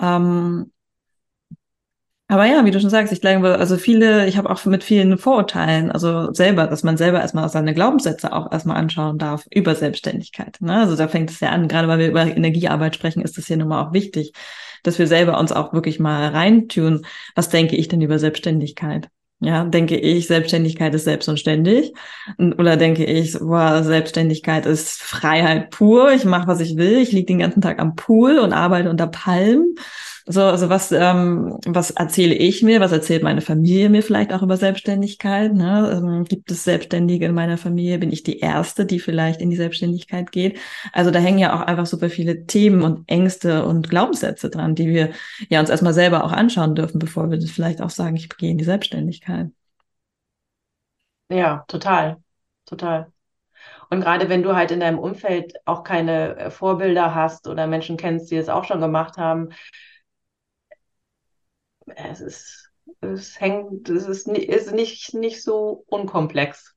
Ähm, 0.00 0.72
Aber 2.28 2.46
ja, 2.46 2.64
wie 2.64 2.70
du 2.70 2.80
schon 2.80 2.88
sagst, 2.88 3.12
ich 3.12 3.20
glaube, 3.20 3.58
also 3.58 3.76
viele, 3.76 4.26
ich 4.26 4.38
habe 4.38 4.48
auch 4.48 4.64
mit 4.64 4.82
vielen 4.84 5.18
Vorurteilen, 5.18 5.90
also 5.90 6.32
selber, 6.32 6.66
dass 6.66 6.82
man 6.82 6.96
selber 6.96 7.20
erstmal 7.20 7.46
seine 7.50 7.74
Glaubenssätze 7.74 8.32
auch 8.32 8.50
erstmal 8.50 8.78
anschauen 8.78 9.18
darf 9.18 9.46
über 9.50 9.74
Selbstständigkeit. 9.74 10.56
Ne? 10.60 10.80
Also 10.80 10.96
da 10.96 11.08
fängt 11.08 11.30
es 11.30 11.40
ja 11.40 11.50
an, 11.50 11.68
gerade 11.68 11.88
weil 11.88 11.98
wir 11.98 12.08
über 12.08 12.22
Energiearbeit 12.24 12.94
sprechen, 12.94 13.20
ist 13.20 13.36
das 13.36 13.46
hier 13.48 13.58
nun 13.58 13.68
mal 13.68 13.82
auch 13.86 13.92
wichtig, 13.92 14.32
dass 14.82 14.98
wir 14.98 15.06
selber 15.06 15.38
uns 15.38 15.52
auch 15.52 15.72
wirklich 15.72 16.00
mal 16.00 16.28
reintun, 16.28 17.06
was 17.34 17.48
denke 17.48 17.76
ich 17.76 17.88
denn 17.88 18.00
über 18.00 18.18
Selbstständigkeit? 18.18 19.08
Ja, 19.44 19.64
denke 19.64 19.96
ich, 19.96 20.28
Selbstständigkeit 20.28 20.94
ist 20.94 21.02
selbst 21.02 21.28
und 21.28 21.36
ständig. 21.36 21.92
Oder 22.38 22.76
denke 22.76 23.04
ich, 23.04 23.36
boah, 23.40 23.82
Selbstständigkeit 23.82 24.66
ist 24.66 25.02
Freiheit 25.02 25.70
pur. 25.70 26.12
Ich 26.12 26.24
mache, 26.24 26.46
was 26.46 26.60
ich 26.60 26.76
will. 26.76 26.98
Ich 26.98 27.10
liege 27.10 27.26
den 27.26 27.40
ganzen 27.40 27.60
Tag 27.60 27.80
am 27.80 27.96
Pool 27.96 28.38
und 28.38 28.52
arbeite 28.52 28.88
unter 28.88 29.08
Palmen. 29.08 29.74
So, 30.26 30.42
also 30.42 30.68
was, 30.68 30.92
ähm, 30.92 31.58
was 31.66 31.90
erzähle 31.90 32.34
ich 32.34 32.62
mir? 32.62 32.80
Was 32.80 32.92
erzählt 32.92 33.22
meine 33.24 33.40
Familie 33.40 33.88
mir 33.88 34.02
vielleicht 34.02 34.32
auch 34.32 34.42
über 34.42 34.56
Selbstständigkeit? 34.56 35.52
Ne? 35.52 35.90
Ähm, 35.96 36.24
gibt 36.24 36.50
es 36.50 36.64
Selbstständige 36.64 37.26
in 37.26 37.34
meiner 37.34 37.58
Familie? 37.58 37.98
Bin 37.98 38.12
ich 38.12 38.22
die 38.22 38.38
Erste, 38.38 38.86
die 38.86 39.00
vielleicht 39.00 39.40
in 39.40 39.50
die 39.50 39.56
Selbstständigkeit 39.56 40.30
geht? 40.30 40.58
Also 40.92 41.10
da 41.10 41.18
hängen 41.18 41.38
ja 41.38 41.56
auch 41.56 41.62
einfach 41.66 41.86
super 41.86 42.08
viele 42.08 42.46
Themen 42.46 42.82
und 42.82 43.08
Ängste 43.08 43.64
und 43.64 43.90
Glaubenssätze 43.90 44.48
dran, 44.48 44.76
die 44.76 44.86
wir 44.88 45.10
ja 45.48 45.58
uns 45.60 45.70
erstmal 45.70 45.94
selber 45.94 46.24
auch 46.24 46.32
anschauen 46.32 46.74
dürfen, 46.76 47.00
bevor 47.00 47.30
wir 47.30 47.38
das 47.38 47.50
vielleicht 47.50 47.82
auch 47.82 47.90
sagen, 47.90 48.14
ich 48.16 48.28
gehe 48.28 48.50
in 48.52 48.58
die 48.58 48.64
Selbstständigkeit. 48.64 49.48
Ja, 51.28 51.64
total, 51.68 52.22
total. 52.66 53.12
Und 53.90 54.00
gerade 54.02 54.28
wenn 54.28 54.42
du 54.42 54.56
halt 54.56 54.70
in 54.70 54.80
deinem 54.80 54.98
Umfeld 54.98 55.54
auch 55.66 55.84
keine 55.84 56.36
äh, 56.36 56.50
Vorbilder 56.50 57.14
hast 57.14 57.48
oder 57.48 57.66
Menschen 57.66 57.96
kennst, 57.96 58.30
die 58.30 58.36
es 58.36 58.48
auch 58.48 58.64
schon 58.64 58.80
gemacht 58.80 59.18
haben, 59.18 59.50
es 61.86 62.20
ist, 62.20 62.70
es 63.00 63.40
hängt, 63.40 63.88
es 63.88 64.06
ist, 64.06 64.28
ist 64.28 64.72
nicht, 64.72 65.14
nicht 65.14 65.42
so 65.42 65.84
unkomplex. 65.86 66.74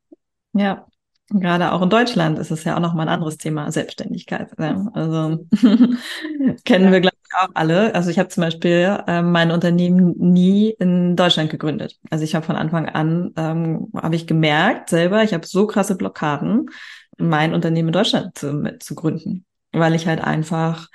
Ja, 0.54 0.88
Gerade 1.30 1.72
auch 1.72 1.82
in 1.82 1.90
Deutschland 1.90 2.38
ist 2.38 2.52
es 2.52 2.64
ja 2.66 2.76
auch 2.76 2.80
nochmal 2.80 3.08
ein 3.08 3.14
anderes 3.14 3.38
Thema, 3.38 3.72
Selbstständigkeit. 3.72 4.52
Ja. 4.60 4.88
Also 4.94 5.48
kennen 6.66 6.86
ja. 6.86 6.92
wir, 6.92 7.02
glaube 7.02 7.18
ich, 7.24 7.36
auch 7.36 7.50
alle. 7.56 7.96
Also 7.96 8.12
ich 8.12 8.20
habe 8.20 8.30
zum 8.30 8.42
Beispiel 8.42 9.04
ähm, 9.08 9.32
mein 9.32 9.50
Unternehmen 9.50 10.14
nie 10.18 10.70
in 10.70 11.16
Deutschland 11.16 11.50
gegründet. 11.50 11.98
Also 12.12 12.24
ich 12.24 12.36
habe 12.36 12.46
von 12.46 12.56
Anfang 12.56 12.88
an, 12.90 13.34
ähm, 13.38 13.88
habe 13.96 14.16
ich 14.16 14.28
gemerkt 14.28 14.90
selber, 14.90 15.24
ich 15.24 15.34
habe 15.34 15.48
so 15.48 15.66
krasse 15.66 15.96
Blockaden, 15.96 16.70
mein 17.18 17.56
Unternehmen 17.56 17.90
in 17.90 17.94
Deutschland 17.94 18.38
zu, 18.38 18.78
zu 18.80 18.94
gründen, 18.94 19.46
weil 19.72 19.96
ich 19.96 20.06
halt 20.06 20.22
einfach 20.22 20.90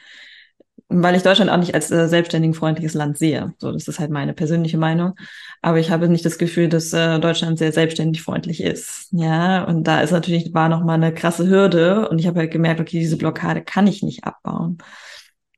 weil 0.89 1.15
ich 1.15 1.23
Deutschland 1.23 1.51
auch 1.51 1.57
nicht 1.57 1.75
als 1.75 1.91
äh, 1.91 2.09
selbstständigen 2.09 2.55
freundliches 2.55 2.95
Land 2.95 3.19
sehe. 3.19 3.55
So, 3.59 3.73
das 3.73 3.89
ist 3.89 3.99
halt 3.99 4.11
meine 4.11 4.33
persönliche 4.33 4.79
Meinung. 4.79 5.15
Aber 5.63 5.79
ich 5.79 5.91
habe 5.91 6.09
nicht 6.09 6.25
das 6.25 6.39
Gefühl, 6.39 6.69
dass 6.69 6.93
äh, 6.93 7.19
Deutschland 7.19 7.59
sehr 7.59 7.73
selbstständig 7.73 8.23
freundlich 8.23 8.63
ist. 8.63 9.09
Ja, 9.13 9.65
und 9.65 9.85
da 9.85 10.01
ist 10.01 10.11
natürlich 10.11 10.53
war 10.55 10.69
noch 10.69 10.85
mal 10.85 10.95
eine 10.95 11.15
krasse 11.15 11.49
Hürde 11.49 12.09
und 12.09 12.19
ich 12.19 12.27
habe 12.27 12.41
halt 12.41 12.51
gemerkt, 12.51 12.81
okay, 12.81 12.99
diese 12.99 13.17
Blockade 13.17 13.63
kann 13.63 13.87
ich 13.87 14.03
nicht 14.03 14.25
abbauen. 14.25 14.79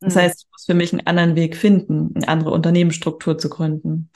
Das 0.00 0.14
mhm. 0.14 0.20
heißt, 0.20 0.44
ich 0.44 0.50
muss 0.50 0.64
für 0.66 0.74
mich 0.74 0.92
einen 0.92 1.06
anderen 1.06 1.37
Weg 1.37 1.56
finden, 1.56 2.12
eine 2.14 2.28
andere 2.28 2.50
Unternehmensstruktur 2.50 3.38
zu 3.38 3.48
gründen. 3.48 4.11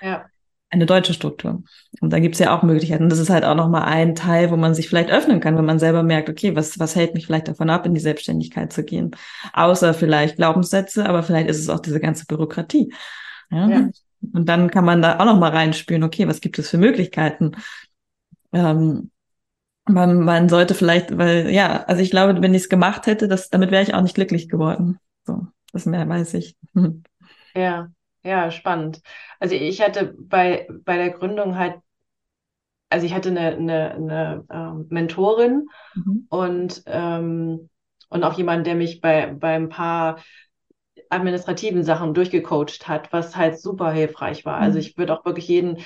Ja 0.00 0.26
eine 0.72 0.86
deutsche 0.86 1.12
Struktur. 1.12 1.62
Und 2.00 2.12
da 2.12 2.18
gibt's 2.18 2.38
ja 2.38 2.56
auch 2.56 2.62
Möglichkeiten. 2.62 3.10
Das 3.10 3.18
ist 3.18 3.28
halt 3.28 3.44
auch 3.44 3.54
nochmal 3.54 3.82
ein 3.82 4.14
Teil, 4.14 4.50
wo 4.50 4.56
man 4.56 4.74
sich 4.74 4.88
vielleicht 4.88 5.10
öffnen 5.10 5.38
kann, 5.38 5.56
wenn 5.58 5.66
man 5.66 5.78
selber 5.78 6.02
merkt, 6.02 6.30
okay, 6.30 6.56
was, 6.56 6.78
was 6.78 6.96
hält 6.96 7.14
mich 7.14 7.26
vielleicht 7.26 7.48
davon 7.48 7.68
ab, 7.68 7.84
in 7.84 7.92
die 7.92 8.00
Selbstständigkeit 8.00 8.72
zu 8.72 8.82
gehen? 8.82 9.10
Außer 9.52 9.92
vielleicht 9.92 10.36
Glaubenssätze, 10.36 11.06
aber 11.06 11.22
vielleicht 11.22 11.50
ist 11.50 11.58
es 11.58 11.68
auch 11.68 11.80
diese 11.80 12.00
ganze 12.00 12.24
Bürokratie. 12.24 12.92
Ja? 13.50 13.68
ja. 13.68 13.90
Und 14.32 14.48
dann 14.48 14.70
kann 14.70 14.86
man 14.86 15.02
da 15.02 15.18
auch 15.18 15.26
nochmal 15.26 15.50
reinspüren, 15.50 16.04
okay, 16.04 16.26
was 16.26 16.40
gibt 16.40 16.58
es 16.58 16.70
für 16.70 16.78
Möglichkeiten? 16.78 17.52
Ähm, 18.54 19.10
man, 19.86 20.20
man 20.20 20.48
sollte 20.48 20.74
vielleicht, 20.74 21.18
weil, 21.18 21.50
ja, 21.50 21.84
also 21.84 22.00
ich 22.00 22.10
glaube, 22.10 22.40
wenn 22.40 22.54
ich 22.54 22.62
es 22.62 22.68
gemacht 22.70 23.06
hätte, 23.06 23.28
das, 23.28 23.50
damit 23.50 23.70
wäre 23.70 23.82
ich 23.82 23.92
auch 23.92 24.00
nicht 24.00 24.14
glücklich 24.14 24.48
geworden. 24.48 24.98
So, 25.26 25.46
das 25.72 25.84
mehr 25.84 26.08
weiß 26.08 26.34
ich. 26.34 26.56
Ja, 27.54 27.90
ja, 28.24 28.50
spannend. 28.50 29.02
Also 29.40 29.54
ich 29.54 29.80
hatte 29.80 30.14
bei, 30.18 30.68
bei 30.84 30.96
der 30.96 31.10
Gründung 31.10 31.56
halt, 31.56 31.76
also 32.88 33.06
ich 33.06 33.14
hatte 33.14 33.30
eine, 33.30 33.56
eine, 33.56 33.90
eine 33.92 34.44
ähm, 34.50 34.86
Mentorin 34.90 35.68
mhm. 35.94 36.26
und, 36.28 36.82
ähm, 36.86 37.70
und 38.08 38.24
auch 38.24 38.36
jemand, 38.36 38.66
der 38.66 38.74
mich 38.74 39.00
bei, 39.00 39.26
bei 39.26 39.54
ein 39.54 39.70
paar 39.70 40.18
administrativen 41.08 41.84
Sachen 41.84 42.14
durchgecoacht 42.14 42.88
hat, 42.88 43.12
was 43.12 43.36
halt 43.36 43.58
super 43.60 43.92
hilfreich 43.92 44.44
war. 44.44 44.54
Also 44.54 44.60
mhm. 44.60 44.76
Also 44.76 44.78
ich 44.78 44.98
würde 44.98 45.18
auch 45.18 45.24
wirklich 45.24 45.48
jeden, 45.48 45.78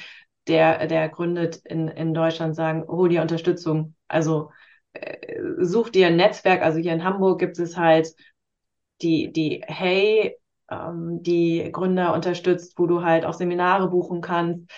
der, 0.46 0.87
der 0.87 1.09
gründet 1.09 1.57
in, 1.64 1.88
in 1.88 2.14
Deutschland 2.14 2.55
sagen, 2.55 2.85
hol 2.87 3.09
dir 3.09 3.22
Unterstützung. 3.22 3.94
Also 4.09 4.51
äh, 4.92 5.40
such 5.59 5.90
dir 5.90 6.09
ein 6.09 6.16
Netzwerk. 6.16 6.62
Also 6.62 6.79
hier 6.79 6.92
in 6.92 7.05
Hamburg 7.05 7.40
gibt 7.40 7.59
es 7.59 7.77
halt 7.77 8.09
die, 9.03 9.33
die 9.33 9.62
Hey 9.66 10.37
ähm, 10.70 11.22
die 11.22 11.70
Gründer 11.72 12.14
unterstützt, 12.14 12.74
wo 12.79 12.87
du 12.87 13.02
halt 13.02 13.24
auch 13.24 13.35
Seminare 13.35 13.88
buchen 13.90 14.20
kannst. 14.20 14.70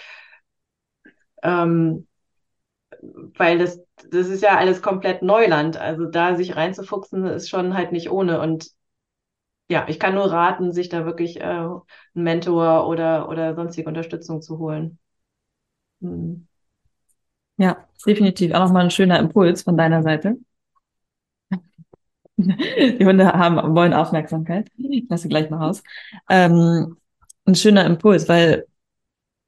Ähm, 1.43 2.07
weil 3.37 3.59
das, 3.59 3.81
das 4.11 4.29
ist 4.29 4.43
ja 4.43 4.57
alles 4.57 4.83
komplett 4.83 5.23
Neuland. 5.23 5.77
Also 5.77 6.07
da 6.07 6.37
sich 6.37 6.57
reinzufuchsen, 6.57 7.25
ist 7.27 7.49
schon 7.49 7.75
halt 7.75 7.93
nicht 7.93 8.11
ohne. 8.11 8.41
Und 8.41 8.71
ja, 9.69 9.87
ich 9.89 10.01
kann 10.01 10.15
nur 10.15 10.31
raten, 10.31 10.73
sich 10.73 10.89
da 10.89 11.05
wirklich 11.05 11.41
äh, 11.41 11.43
einen 11.43 11.83
Mentor 12.15 12.87
oder, 12.89 13.29
oder 13.29 13.55
sonstige 13.55 13.89
Unterstützung 13.89 14.43
zu 14.43 14.59
holen. 14.59 14.99
Hm. 16.01 16.47
Ja, 17.57 17.89
definitiv. 18.07 18.53
Auch 18.55 18.61
nochmal 18.61 18.85
ein 18.85 18.91
schöner 18.91 19.19
Impuls 19.19 19.63
von 19.63 19.77
deiner 19.77 20.03
Seite. 20.03 20.37
Die 22.39 23.05
Hunde 23.05 23.27
haben, 23.27 23.75
wollen 23.75 23.93
Aufmerksamkeit. 23.93 24.71
Ich 24.77 25.05
lasse 25.09 25.29
gleich 25.29 25.51
mal 25.51 25.59
raus. 25.59 25.83
Ähm, 26.31 26.97
ein 27.45 27.55
schöner 27.55 27.85
Impuls, 27.85 28.29
weil 28.29 28.67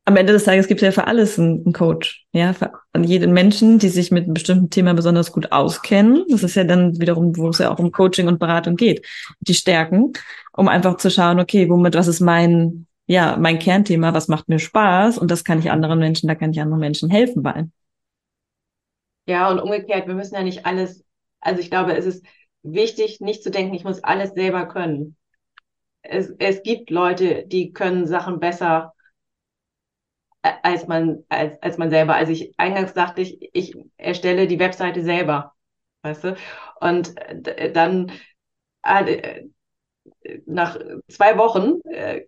am 0.04 0.16
Ende 0.16 0.32
des 0.32 0.44
Tages 0.44 0.66
gibt 0.66 0.82
es 0.82 0.86
ja 0.86 0.90
für 0.92 1.06
alles 1.06 1.38
einen, 1.38 1.62
einen 1.64 1.72
Coach. 1.72 2.26
Ja, 2.32 2.52
für 2.52 2.72
jeden 2.98 3.32
Menschen, 3.32 3.78
die 3.78 3.88
sich 3.88 4.10
mit 4.10 4.24
einem 4.24 4.34
bestimmten 4.34 4.70
Thema 4.70 4.92
besonders 4.94 5.30
gut 5.30 5.52
auskennen. 5.52 6.24
Das 6.28 6.42
ist 6.42 6.56
ja 6.56 6.64
dann 6.64 6.98
wiederum, 7.00 7.36
wo 7.36 7.48
es 7.50 7.58
ja 7.58 7.70
auch 7.70 7.78
um 7.78 7.92
Coaching 7.92 8.26
und 8.26 8.40
Beratung 8.40 8.74
geht. 8.76 9.06
Die 9.40 9.54
Stärken, 9.54 10.12
um 10.52 10.66
einfach 10.66 10.96
zu 10.96 11.10
schauen, 11.10 11.38
okay, 11.38 11.68
womit, 11.70 11.94
was 11.94 12.08
ist 12.08 12.20
mein, 12.20 12.86
ja, 13.06 13.36
mein 13.36 13.60
Kernthema, 13.60 14.12
was 14.12 14.26
macht 14.26 14.48
mir 14.48 14.58
Spaß 14.58 15.18
und 15.18 15.30
das 15.30 15.44
kann 15.44 15.60
ich 15.60 15.70
anderen 15.70 16.00
Menschen, 16.00 16.26
da 16.26 16.34
kann 16.34 16.50
ich 16.50 16.60
anderen 16.60 16.80
Menschen 16.80 17.08
helfen 17.10 17.42
bei. 17.42 17.66
Ja, 19.26 19.48
und 19.48 19.60
umgekehrt, 19.60 20.08
wir 20.08 20.14
müssen 20.14 20.34
ja 20.34 20.42
nicht 20.42 20.66
alles, 20.66 21.04
also 21.40 21.60
ich 21.60 21.70
glaube, 21.70 21.96
es 21.96 22.04
ist, 22.04 22.24
wichtig, 22.62 23.20
nicht 23.20 23.42
zu 23.42 23.50
denken, 23.50 23.74
ich 23.74 23.84
muss 23.84 24.02
alles 24.04 24.30
selber 24.32 24.66
können. 24.66 25.16
Es, 26.02 26.30
es 26.38 26.62
gibt 26.62 26.90
Leute, 26.90 27.46
die 27.46 27.72
können 27.72 28.06
Sachen 28.06 28.40
besser 28.40 28.94
als 30.42 30.86
man, 30.86 31.24
als, 31.28 31.60
als 31.62 31.78
man 31.78 31.90
selber. 31.90 32.14
Also 32.14 32.32
ich, 32.32 32.52
eingangs 32.56 32.94
sagte 32.94 33.22
ich, 33.22 33.38
ich 33.52 33.76
erstelle 33.96 34.46
die 34.46 34.58
Webseite 34.58 35.02
selber. 35.02 35.54
Weißt 36.02 36.24
du? 36.24 36.36
Und 36.80 37.14
dann, 37.74 38.10
äh, 38.82 39.44
nach 40.46 40.78
zwei 41.08 41.36
Wochen 41.38 41.80
äh, 41.88 42.22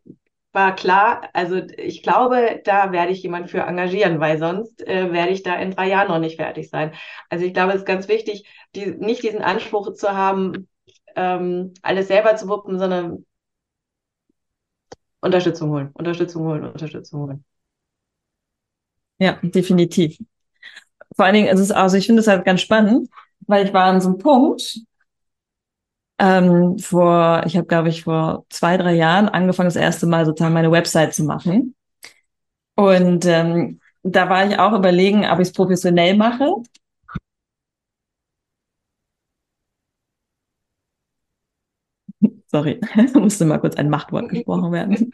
war 0.52 0.74
klar, 0.74 1.28
also 1.32 1.56
ich 1.76 2.02
glaube, 2.02 2.60
da 2.64 2.92
werde 2.92 3.12
ich 3.12 3.22
jemand 3.22 3.50
für 3.50 3.60
engagieren, 3.60 4.20
weil 4.20 4.38
sonst 4.38 4.86
äh, 4.86 5.12
werde 5.12 5.32
ich 5.32 5.42
da 5.42 5.56
in 5.56 5.70
drei 5.72 5.88
Jahren 5.88 6.08
noch 6.08 6.18
nicht 6.18 6.36
fertig 6.36 6.68
sein. 6.70 6.92
Also 7.30 7.44
ich 7.44 7.54
glaube, 7.54 7.72
es 7.72 7.80
ist 7.80 7.86
ganz 7.86 8.08
wichtig, 8.08 8.46
die, 8.74 8.86
nicht 8.86 9.22
diesen 9.22 9.40
Anspruch 9.42 9.94
zu 9.94 10.10
haben, 10.12 10.68
ähm, 11.16 11.72
alles 11.82 12.08
selber 12.08 12.36
zu 12.36 12.48
wuppen, 12.48 12.78
sondern 12.78 13.24
Unterstützung 15.20 15.70
holen, 15.70 15.90
Unterstützung 15.94 16.44
holen, 16.44 16.64
Unterstützung 16.64 17.20
holen. 17.22 17.44
Ja, 19.18 19.38
definitiv. 19.42 20.18
Vor 21.16 21.24
allen 21.26 21.34
Dingen 21.34 21.48
ist 21.48 21.60
es, 21.60 21.70
also 21.70 21.96
ich 21.96 22.06
finde 22.06 22.20
es 22.20 22.28
halt 22.28 22.44
ganz 22.44 22.60
spannend, 22.60 23.08
weil 23.46 23.66
ich 23.66 23.72
war 23.72 23.84
an 23.84 24.00
so 24.00 24.08
einem 24.08 24.18
Punkt, 24.18 24.80
ähm, 26.18 26.78
vor, 26.78 27.42
ich 27.46 27.56
habe, 27.56 27.66
glaube 27.66 27.88
ich, 27.88 28.04
vor 28.04 28.44
zwei, 28.50 28.76
drei 28.76 28.94
Jahren 28.94 29.28
angefangen, 29.28 29.68
das 29.68 29.76
erste 29.76 30.06
Mal 30.06 30.24
sozusagen 30.26 30.54
meine 30.54 30.70
Website 30.72 31.14
zu 31.14 31.24
machen. 31.24 31.74
Und 32.76 33.24
ähm, 33.26 33.80
da 34.02 34.28
war 34.28 34.46
ich 34.46 34.58
auch 34.58 34.72
überlegen, 34.72 35.24
ob 35.26 35.38
ich 35.40 35.48
es 35.48 35.52
professionell 35.52 36.16
mache. 36.16 36.54
Sorry, 42.46 42.80
musste 43.14 43.44
mal 43.44 43.58
kurz 43.58 43.76
ein 43.76 43.90
Machtwort 43.90 44.28
gesprochen 44.28 44.72
werden. 44.72 45.10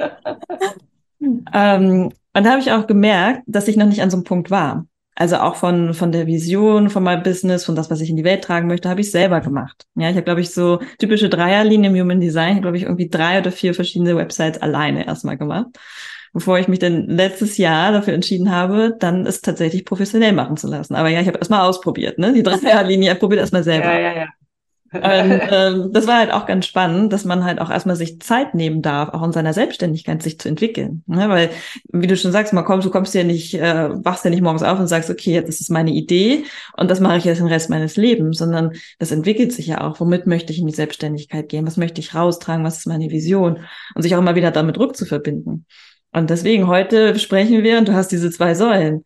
ähm, 1.53 2.13
und 2.35 2.45
da 2.45 2.51
habe 2.51 2.61
ich 2.61 2.73
auch 2.73 2.87
gemerkt, 2.87 3.43
dass 3.47 3.69
ich 3.69 3.77
noch 3.77 3.87
nicht 3.87 4.03
an 4.03 4.11
so 4.11 4.17
einem 4.19 4.25
Punkt 4.25 4.51
war. 4.51 4.87
Also 5.21 5.39
auch 5.39 5.57
von, 5.57 5.95
von 5.95 6.13
der 6.13 6.29
Vision, 6.29 6.91
von 6.91 7.03
meinem 7.03 7.25
Business, 7.25 7.65
von 7.65 7.75
das, 7.75 7.91
was 7.91 8.01
ich 8.01 8.09
in 8.09 8.17
die 8.17 8.23
Welt 8.23 8.45
tragen 8.45 8.69
möchte, 8.69 8.89
habe 8.89 9.01
ich 9.01 9.11
selber 9.11 9.41
gemacht. 9.41 9.85
Ja, 9.97 10.11
ich 10.11 10.15
habe, 10.15 10.23
glaube 10.23 10.41
ich, 10.41 10.51
so 10.51 10.79
typische 10.99 11.29
Dreierlinien 11.29 11.93
im 11.93 12.01
Human 12.01 12.21
Design, 12.21 12.63
glaube 12.63 12.77
ich, 12.77 12.85
irgendwie 12.85 13.09
drei 13.09 13.41
oder 13.41 13.51
vier 13.51 13.75
verschiedene 13.75 14.17
Websites 14.17 14.63
alleine 14.63 15.07
erstmal 15.09 15.37
gemacht. 15.37 15.67
bevor 16.33 16.59
ich 16.61 16.69
mich 16.69 16.79
dann 16.79 17.09
letztes 17.09 17.57
Jahr 17.59 17.91
dafür 17.93 18.15
entschieden 18.15 18.51
habe, 18.53 18.95
dann 19.01 19.27
es 19.27 19.41
tatsächlich 19.41 19.85
professionell 19.85 20.33
machen 20.33 20.57
zu 20.57 20.69
lassen. 20.69 20.95
Aber 20.95 21.09
ja, 21.09 21.21
ich 21.21 21.27
habe 21.27 21.39
erstmal 21.39 21.63
ausprobiert, 21.69 22.19
ne? 22.19 22.33
Die 22.33 22.43
Dreierlinie, 22.45 23.17
probiert 23.17 23.41
erstmal 23.41 23.65
selber. 23.65 23.93
Ja, 23.93 23.99
ja, 23.99 24.17
ja. 24.17 24.29
Und, 24.91 25.03
ähm, 25.03 25.93
das 25.93 26.07
war 26.07 26.19
halt 26.19 26.33
auch 26.33 26.47
ganz 26.47 26.67
spannend, 26.67 27.13
dass 27.13 27.25
man 27.25 27.45
halt 27.45 27.61
auch 27.61 27.71
erstmal 27.71 27.97
sich 27.97 28.21
Zeit 28.21 28.55
nehmen 28.55 28.81
darf, 28.81 29.11
auch 29.11 29.23
in 29.23 29.33
seiner 29.33 29.53
Selbstständigkeit 29.53 30.23
sich 30.23 30.39
zu 30.39 30.49
entwickeln. 30.49 31.03
Ne? 31.07 31.29
Weil, 31.29 31.51
wie 31.93 32.07
du 32.07 32.17
schon 32.17 32.33
sagst, 32.33 32.53
man 32.53 32.65
kommt, 32.65 32.85
du 32.85 32.91
kommst 32.91 33.15
ja 33.15 33.23
nicht, 33.23 33.55
äh, 33.55 33.91
wachst 34.05 34.25
ja 34.25 34.31
nicht 34.31 34.43
morgens 34.43 34.63
auf 34.63 34.79
und 34.79 34.87
sagst, 34.87 35.11
okay, 35.11 35.33
jetzt 35.33 35.49
ist 35.49 35.61
es 35.61 35.69
meine 35.69 35.91
Idee 35.91 36.45
und 36.77 36.91
das 36.91 37.01
mache 37.01 37.19
ich 37.19 37.25
jetzt 37.25 37.39
den 37.39 37.49
Rest 37.49 37.69
meines 37.69 37.97
Lebens, 37.97 38.39
sondern 38.39 38.73
das 38.99 39.13
entwickelt 39.13 39.53
sich 39.53 39.67
ja 39.67 39.83
auch. 39.83 40.01
Womit 40.01 40.27
möchte 40.27 40.53
ich 40.53 40.59
in 40.59 40.67
die 40.67 40.75
Selbstständigkeit 40.75 41.49
gehen? 41.49 41.67
Was 41.67 41.77
möchte 41.77 42.01
ich 42.01 42.15
raustragen? 42.15 42.65
Was 42.65 42.79
ist 42.79 42.87
meine 42.87 43.11
Vision? 43.11 43.59
Und 43.95 44.03
sich 44.03 44.15
auch 44.15 44.21
immer 44.21 44.37
wieder 44.37 44.51
damit 44.51 44.79
rückzuverbinden. 44.79 45.67
Und 46.13 46.31
deswegen 46.31 46.67
heute 46.67 47.19
sprechen 47.19 47.63
wir 47.63 47.79
und 47.79 47.89
du 47.89 47.93
hast 47.93 48.11
diese 48.11 48.31
zwei 48.31 48.55
Säulen. 48.55 49.05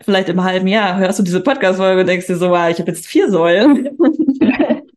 Vielleicht 0.00 0.28
im 0.28 0.42
halben 0.42 0.66
Jahr 0.66 0.98
hörst 0.98 1.18
du 1.18 1.22
diese 1.22 1.40
Podcast-Folge 1.40 2.00
und 2.00 2.06
denkst 2.06 2.26
dir 2.26 2.36
so, 2.36 2.50
wow, 2.50 2.68
ich 2.70 2.78
habe 2.78 2.90
jetzt 2.90 3.06
vier 3.06 3.30
Säulen. 3.30 3.88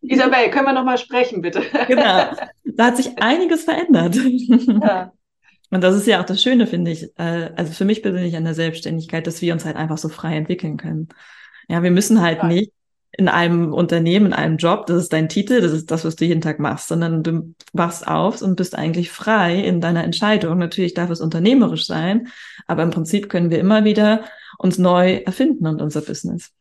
Isabel, 0.08 0.50
können 0.50 0.66
wir 0.66 0.74
noch 0.74 0.86
mal 0.86 0.98
sprechen, 0.98 1.42
bitte? 1.42 1.62
Genau. 1.88 2.32
Da 2.78 2.88
hat 2.88 2.98
sich 2.98 3.18
einiges 3.20 3.64
verändert. 3.64 4.18
Ja. 4.18 5.14
Und 5.72 5.82
das 5.82 5.96
ist 5.96 6.08
ja 6.08 6.22
auch 6.22 6.26
das 6.26 6.44
Schöne, 6.44 6.68
finde 6.68 6.92
ich. 6.92 7.18
Äh, 7.18 7.52
also 7.56 7.72
für 7.72 7.86
mich 7.86 8.02
persönlich 8.02 8.36
an 8.36 8.44
der 8.44 8.54
Selbstständigkeit, 8.54 9.26
dass 9.28 9.42
wir 9.42 9.54
uns 9.54 9.64
halt 9.64 9.78
einfach 9.78 9.98
so 9.98 10.10
frei 10.10 10.36
entwickeln 10.36 10.76
können. 10.76 11.08
Ja, 11.70 11.84
wir 11.84 11.92
müssen 11.92 12.22
halt 12.22 12.40
ja. 12.40 12.48
nicht 12.48 12.74
in 13.18 13.30
einem 13.30 13.74
Unternehmen, 13.74 14.28
in 14.28 14.34
einem 14.34 14.58
Job, 14.58 14.88
das 14.88 15.04
ist 15.04 15.14
dein 15.14 15.30
Titel, 15.30 15.62
das 15.62 15.72
ist 15.72 15.90
das, 15.90 16.04
was 16.04 16.18
du 16.18 16.26
jeden 16.26 16.42
Tag 16.42 16.60
machst, 16.60 16.90
sondern 16.90 17.24
du 17.24 17.56
wachst 17.72 18.08
auf 18.08 18.42
und 18.42 18.58
bist 18.58 18.76
eigentlich 18.76 19.10
frei 19.10 19.60
in 19.60 19.80
deiner 19.80 20.04
Entscheidung. 20.04 20.58
Natürlich 20.58 20.94
darf 20.94 21.10
es 21.10 21.22
unternehmerisch 21.22 21.86
sein, 21.86 22.28
aber 22.68 22.84
im 22.84 22.92
Prinzip 22.92 23.30
können 23.30 23.52
wir 23.52 23.60
immer 23.60 23.86
wieder 23.86 24.26
uns 24.58 24.78
neu 24.78 25.16
erfinden 25.26 25.66
und 25.68 25.82
unser 25.82 26.02
Business. 26.02 26.52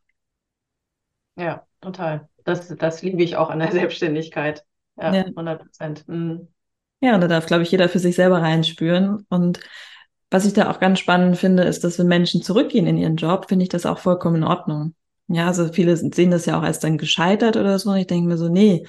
Ja, 1.37 1.67
total. 1.81 2.29
Das, 2.45 2.69
das 2.69 3.03
liebe 3.03 3.23
ich 3.23 3.37
auch 3.37 3.51
an 3.51 3.59
der 3.59 3.73
Selbstständigkeit. 3.73 4.65
Ja, 4.97 5.13
ja. 5.13 5.25
100 5.25 5.63
Prozent. 5.63 6.09
Mhm. 6.09 6.49
Ja, 7.01 7.15
und 7.15 7.21
da 7.21 7.29
darf, 7.29 7.47
glaube 7.47 7.65
ich, 7.65 7.71
jeder 7.71 7.89
für 7.89 7.99
sich 7.99 8.15
selber 8.15 8.41
reinspüren. 8.41 9.27
Und 9.29 9.61
was 10.31 10.47
ich 10.47 10.53
da 10.53 10.71
auch 10.71 10.81
ganz 10.81 10.99
spannend 11.01 11.37
finde, 11.37 11.65
ist, 11.65 11.85
dass 11.85 11.99
wenn 11.99 12.07
Menschen 12.07 12.43
zurückgehen 12.43 12.87
in 12.87 12.97
ihren 12.97 13.17
Job, 13.17 13.47
finde 13.49 13.65
ich 13.65 13.69
das 13.69 13.87
auch 13.87 13.99
vollkommen 13.99 14.37
in 14.37 14.45
Ordnung. 14.45 14.95
Ja, 15.29 15.47
also 15.47 15.73
viele 15.73 15.97
sehen 15.97 16.31
das 16.31 16.47
ja 16.47 16.59
auch 16.59 16.63
als 16.63 16.81
dann 16.81 16.99
gescheitert 16.99 17.57
oder 17.57 17.79
so. 17.79 17.91
Und 17.91 17.97
ich 17.97 18.07
denke 18.07 18.29
mir 18.29 18.37
so, 18.37 18.49
nee, 18.49 18.87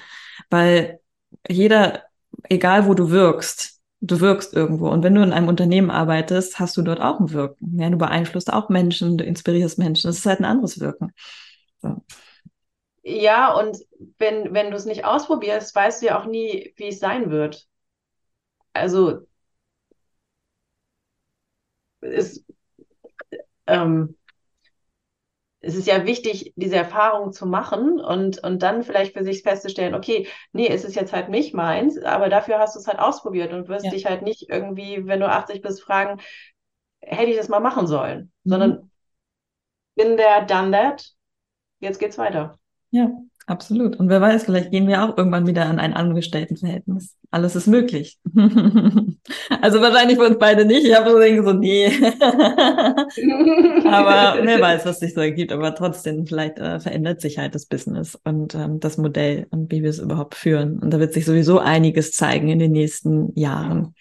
weil 0.50 1.00
jeder, 1.48 2.04
egal 2.48 2.86
wo 2.86 2.94
du 2.94 3.10
wirkst, 3.10 3.80
du 4.00 4.20
wirkst 4.20 4.54
irgendwo. 4.54 4.88
Und 4.88 5.02
wenn 5.02 5.14
du 5.14 5.22
in 5.22 5.32
einem 5.32 5.48
Unternehmen 5.48 5.90
arbeitest, 5.90 6.58
hast 6.58 6.76
du 6.76 6.82
dort 6.82 7.00
auch 7.00 7.20
ein 7.20 7.32
Wirken. 7.32 7.78
Ja, 7.78 7.88
du 7.90 7.96
beeinflusst 7.96 8.52
auch 8.52 8.68
Menschen, 8.68 9.18
du 9.18 9.24
inspirierst 9.24 9.78
Menschen. 9.78 10.08
Das 10.08 10.18
ist 10.18 10.26
halt 10.26 10.40
ein 10.40 10.44
anderes 10.44 10.80
Wirken. 10.80 11.12
So. 11.80 12.02
Ja, 13.08 13.54
und 13.54 13.78
wenn, 14.18 14.52
wenn 14.52 14.70
du 14.72 14.76
es 14.76 14.84
nicht 14.84 15.04
ausprobierst, 15.04 15.72
weißt 15.76 16.02
du 16.02 16.06
ja 16.06 16.20
auch 16.20 16.26
nie, 16.26 16.72
wie 16.76 16.88
es 16.88 16.98
sein 16.98 17.30
wird. 17.30 17.68
Also, 18.74 19.26
es, 22.00 22.44
ähm, 23.66 24.16
es 25.60 25.76
ist 25.76 25.86
ja 25.86 26.04
wichtig, 26.04 26.52
diese 26.56 26.74
Erfahrung 26.76 27.32
zu 27.32 27.46
machen 27.46 28.00
und, 28.00 28.42
und 28.42 28.62
dann 28.62 28.82
vielleicht 28.82 29.14
für 29.16 29.22
sich 29.22 29.42
festzustellen, 29.42 29.94
okay, 29.94 30.26
nee, 30.52 30.66
es 30.68 30.84
ist 30.84 30.96
jetzt 30.96 31.12
halt 31.12 31.28
nicht 31.28 31.54
meins, 31.54 32.02
aber 32.02 32.28
dafür 32.28 32.58
hast 32.58 32.74
du 32.74 32.80
es 32.80 32.88
halt 32.88 32.98
ausprobiert 32.98 33.52
und 33.52 33.68
wirst 33.68 33.84
ja. 33.86 33.90
dich 33.92 34.06
halt 34.06 34.22
nicht 34.22 34.48
irgendwie, 34.48 35.06
wenn 35.06 35.20
du 35.20 35.28
80 35.28 35.62
bist, 35.62 35.80
fragen, 35.80 36.20
hätte 37.00 37.30
ich 37.30 37.36
das 37.36 37.48
mal 37.48 37.60
machen 37.60 37.86
sollen, 37.86 38.32
mhm. 38.42 38.50
sondern 38.50 38.90
bin 39.94 40.16
der 40.16 40.44
done 40.44 40.72
that, 40.72 41.12
jetzt 41.80 41.98
geht's 42.00 42.18
weiter. 42.18 42.58
Ja, 42.96 43.10
absolut. 43.46 43.96
Und 43.96 44.08
wer 44.08 44.22
weiß, 44.22 44.44
vielleicht 44.44 44.70
gehen 44.70 44.88
wir 44.88 45.04
auch 45.04 45.18
irgendwann 45.18 45.46
wieder 45.46 45.66
an 45.66 45.78
ein 45.78 45.92
Angestelltenverhältnis. 45.92 47.14
Alles 47.30 47.54
ist 47.54 47.66
möglich. 47.66 48.18
also 49.60 49.82
wahrscheinlich 49.82 50.16
für 50.16 50.24
uns 50.24 50.38
beide 50.38 50.64
nicht. 50.64 50.86
Ich 50.86 50.96
habe 50.96 51.10
so 51.10 51.20
so, 51.44 51.52
nee. 51.52 51.88
aber 53.84 54.38
wer 54.42 54.60
weiß, 54.62 54.86
was 54.86 55.00
sich 55.00 55.12
so 55.12 55.20
ergibt. 55.20 55.52
Aber 55.52 55.74
trotzdem, 55.74 56.26
vielleicht 56.26 56.58
äh, 56.58 56.80
verändert 56.80 57.20
sich 57.20 57.36
halt 57.36 57.54
das 57.54 57.66
Business 57.66 58.18
und 58.24 58.54
ähm, 58.54 58.80
das 58.80 58.96
Modell 58.96 59.46
und 59.50 59.70
wie 59.70 59.82
wir 59.82 59.90
es 59.90 59.98
überhaupt 59.98 60.36
führen. 60.36 60.78
Und 60.78 60.90
da 60.90 60.98
wird 60.98 61.12
sich 61.12 61.26
sowieso 61.26 61.58
einiges 61.58 62.12
zeigen 62.12 62.48
in 62.48 62.60
den 62.60 62.72
nächsten 62.72 63.38
Jahren 63.38 63.94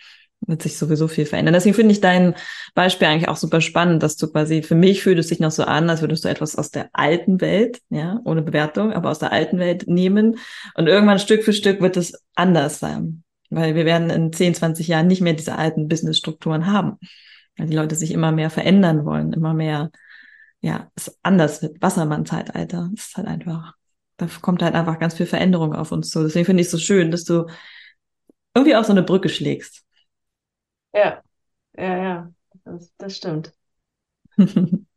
wird 0.47 0.61
sich 0.61 0.77
sowieso 0.77 1.07
viel 1.07 1.25
verändern. 1.25 1.53
Deswegen 1.53 1.75
finde 1.75 1.91
ich 1.91 2.01
dein 2.01 2.35
Beispiel 2.73 3.07
eigentlich 3.07 3.29
auch 3.29 3.37
super 3.37 3.61
spannend, 3.61 4.03
dass 4.03 4.17
du 4.17 4.31
quasi, 4.31 4.61
für 4.63 4.75
mich 4.75 5.03
fühlt 5.03 5.19
es 5.19 5.27
sich 5.27 5.39
noch 5.39 5.51
so 5.51 5.63
an, 5.63 5.89
als 5.89 6.01
würdest 6.01 6.25
du 6.25 6.29
etwas 6.29 6.55
aus 6.55 6.71
der 6.71 6.89
alten 6.93 7.41
Welt, 7.41 7.81
ja, 7.89 8.19
ohne 8.25 8.41
Bewertung, 8.41 8.93
aber 8.93 9.09
aus 9.09 9.19
der 9.19 9.31
alten 9.31 9.59
Welt 9.59 9.87
nehmen 9.87 10.37
und 10.75 10.87
irgendwann 10.87 11.19
Stück 11.19 11.43
für 11.43 11.53
Stück 11.53 11.81
wird 11.81 11.97
es 11.97 12.23
anders 12.35 12.79
sein. 12.79 13.23
Weil 13.49 13.75
wir 13.75 13.85
werden 13.85 14.09
in 14.09 14.33
10, 14.33 14.55
20 14.55 14.87
Jahren 14.87 15.07
nicht 15.07 15.21
mehr 15.21 15.33
diese 15.33 15.55
alten 15.57 15.87
Businessstrukturen 15.87 16.65
haben. 16.65 16.97
Weil 17.57 17.67
die 17.67 17.75
Leute 17.75 17.95
sich 17.95 18.11
immer 18.11 18.31
mehr 18.31 18.49
verändern 18.49 19.05
wollen, 19.05 19.33
immer 19.33 19.53
mehr, 19.53 19.91
ja, 20.61 20.91
es 20.95 21.17
anders 21.21 21.61
wird. 21.61 21.81
Wassermann-Zeitalter. 21.81 22.89
Das 22.95 23.07
ist 23.07 23.17
halt 23.17 23.27
einfach, 23.27 23.73
da 24.17 24.27
kommt 24.41 24.61
halt 24.63 24.73
einfach 24.73 24.99
ganz 24.99 25.13
viel 25.13 25.27
Veränderung 25.27 25.73
auf 25.73 25.91
uns 25.91 26.09
zu. 26.09 26.23
Deswegen 26.23 26.45
finde 26.45 26.61
ich 26.61 26.67
es 26.67 26.71
so 26.71 26.79
schön, 26.79 27.11
dass 27.11 27.23
du 27.23 27.45
irgendwie 28.55 28.75
auch 28.75 28.83
so 28.83 28.91
eine 28.91 29.03
Brücke 29.03 29.29
schlägst 29.29 29.84
ja, 30.95 31.23
ja, 31.77 31.97
ja, 31.97 32.33
das, 32.65 32.93
das 32.97 33.17
stimmt. 33.17 33.53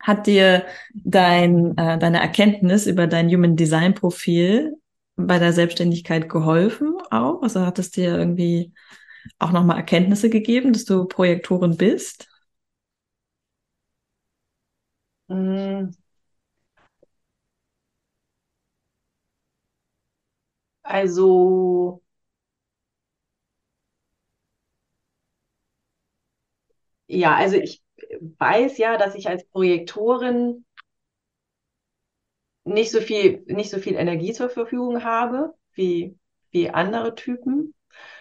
Hat 0.00 0.26
dir 0.26 0.64
dein, 0.94 1.76
äh, 1.76 1.98
deine 1.98 2.20
Erkenntnis 2.20 2.86
über 2.86 3.06
dein 3.06 3.28
Human 3.28 3.56
Design 3.56 3.94
Profil 3.94 4.76
bei 5.16 5.38
der 5.38 5.52
Selbstständigkeit 5.52 6.28
geholfen 6.28 6.94
auch? 7.10 7.42
Also 7.42 7.66
hat 7.66 7.78
es 7.78 7.90
dir 7.90 8.16
irgendwie 8.16 8.72
auch 9.38 9.52
nochmal 9.52 9.78
Erkenntnisse 9.78 10.30
gegeben, 10.30 10.72
dass 10.72 10.84
du 10.84 11.06
Projektorin 11.06 11.76
bist? 11.76 12.28
Mm. 15.28 15.90
Also 20.82 22.02
Ja, 27.08 27.34
also 27.34 27.56
ich 27.56 27.82
weiß 28.20 28.78
ja, 28.78 28.96
dass 28.96 29.14
ich 29.14 29.28
als 29.28 29.44
Projektorin 29.48 30.64
nicht 32.64 32.90
so 32.90 33.00
viel, 33.00 33.44
nicht 33.46 33.70
so 33.70 33.78
viel 33.78 33.94
Energie 33.94 34.32
zur 34.32 34.50
Verfügung 34.50 35.02
habe 35.04 35.54
wie, 35.72 36.16
wie 36.50 36.70
andere 36.70 37.14
Typen. 37.14 37.74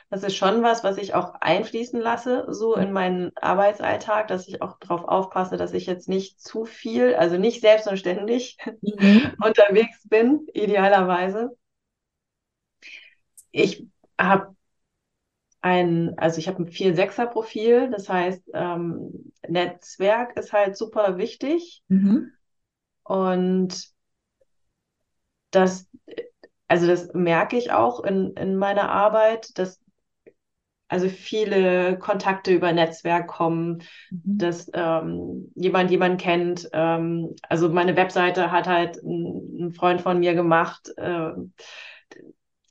Das 0.09 0.23
ist 0.23 0.37
schon 0.37 0.63
was, 0.63 0.85
was 0.85 0.97
ich 0.97 1.13
auch 1.13 1.33
einfließen 1.41 1.99
lasse, 1.99 2.45
so 2.49 2.75
in 2.75 2.93
meinen 2.93 3.35
Arbeitsalltag, 3.35 4.29
dass 4.29 4.47
ich 4.47 4.61
auch 4.61 4.79
darauf 4.79 5.03
aufpasse, 5.03 5.57
dass 5.57 5.73
ich 5.73 5.85
jetzt 5.85 6.07
nicht 6.07 6.39
zu 6.39 6.63
viel, 6.63 7.13
also 7.15 7.37
nicht 7.37 7.59
selbst 7.59 7.87
und 7.87 7.97
ständig 7.97 8.57
mhm. 8.81 9.33
unterwegs 9.43 10.07
bin, 10.07 10.47
idealerweise. 10.53 11.57
Ich 13.51 13.85
habe 14.17 14.55
ein, 15.67 16.17
also 16.17 16.39
ich 16.39 16.47
habe 16.47 16.63
ein 16.63 16.67
4-6er-Profil, 16.67 17.89
das 17.89 18.07
heißt, 18.07 18.51
ähm, 18.53 19.31
Netzwerk 19.47 20.37
ist 20.37 20.53
halt 20.53 20.77
super 20.77 21.17
wichtig. 21.17 21.83
Mhm. 21.89 22.31
Und 23.03 23.89
das, 25.51 25.89
also 26.67 26.87
das 26.87 27.13
merke 27.13 27.57
ich 27.57 27.71
auch 27.71 28.03
in, 28.03 28.33
in 28.33 28.55
meiner 28.55 28.89
Arbeit, 28.89 29.57
dass 29.57 29.81
also 30.89 31.09
viele 31.09 31.99
Kontakte 31.99 32.53
über 32.53 32.71
Netzwerk 32.71 33.27
kommen, 33.27 33.83
mhm. 34.09 34.37
dass 34.37 34.71
ähm, 34.73 35.51
jemand 35.55 35.91
jemanden 35.91 36.17
kennt. 36.17 36.69
Ähm, 36.71 37.35
also 37.49 37.67
meine 37.67 37.97
Webseite 37.97 38.51
hat 38.51 38.67
halt 38.67 39.03
ein, 39.03 39.67
ein 39.67 39.73
Freund 39.73 39.99
von 39.99 40.19
mir 40.19 40.33
gemacht. 40.33 40.89
Äh, 40.95 41.31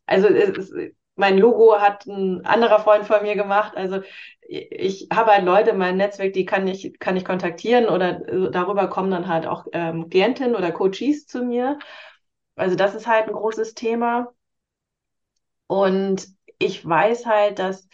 also 0.07 0.29
es, 0.29 0.73
mein 1.17 1.39
Logo 1.39 1.81
hat 1.81 2.07
ein 2.07 2.45
anderer 2.47 2.79
Freund 2.81 3.07
von 3.07 3.23
mir 3.23 3.35
gemacht. 3.37 3.77
Also 3.77 4.01
ich 4.43 5.09
habe 5.13 5.33
halt 5.33 5.45
Leute 5.45 5.71
in 5.71 5.79
meinem 5.79 5.97
Netzwerk, 5.97 6.33
die 6.35 6.45
kann 6.45 6.69
ich, 6.69 6.99
kann 6.99 7.17
ich 7.17 7.25
kontaktieren 7.25 7.89
oder 7.89 8.27
äh, 8.29 8.51
darüber 8.51 8.89
kommen 8.89 9.11
dann 9.11 9.29
halt 9.29 9.47
auch 9.47 9.67
ähm, 9.73 10.09
Klientinnen 10.11 10.55
oder 10.57 10.73
Coaches 10.73 11.27
zu 11.27 11.43
mir. 11.45 11.79
Also 12.57 12.77
das 12.77 12.95
ist 12.95 13.07
halt 13.07 13.27
ein 13.29 13.33
großes 13.35 13.75
Thema. 13.75 14.33
Und 15.69 16.29
ich 16.59 16.85
weiß 16.87 17.27
halt, 17.27 17.59
dass 17.59 17.89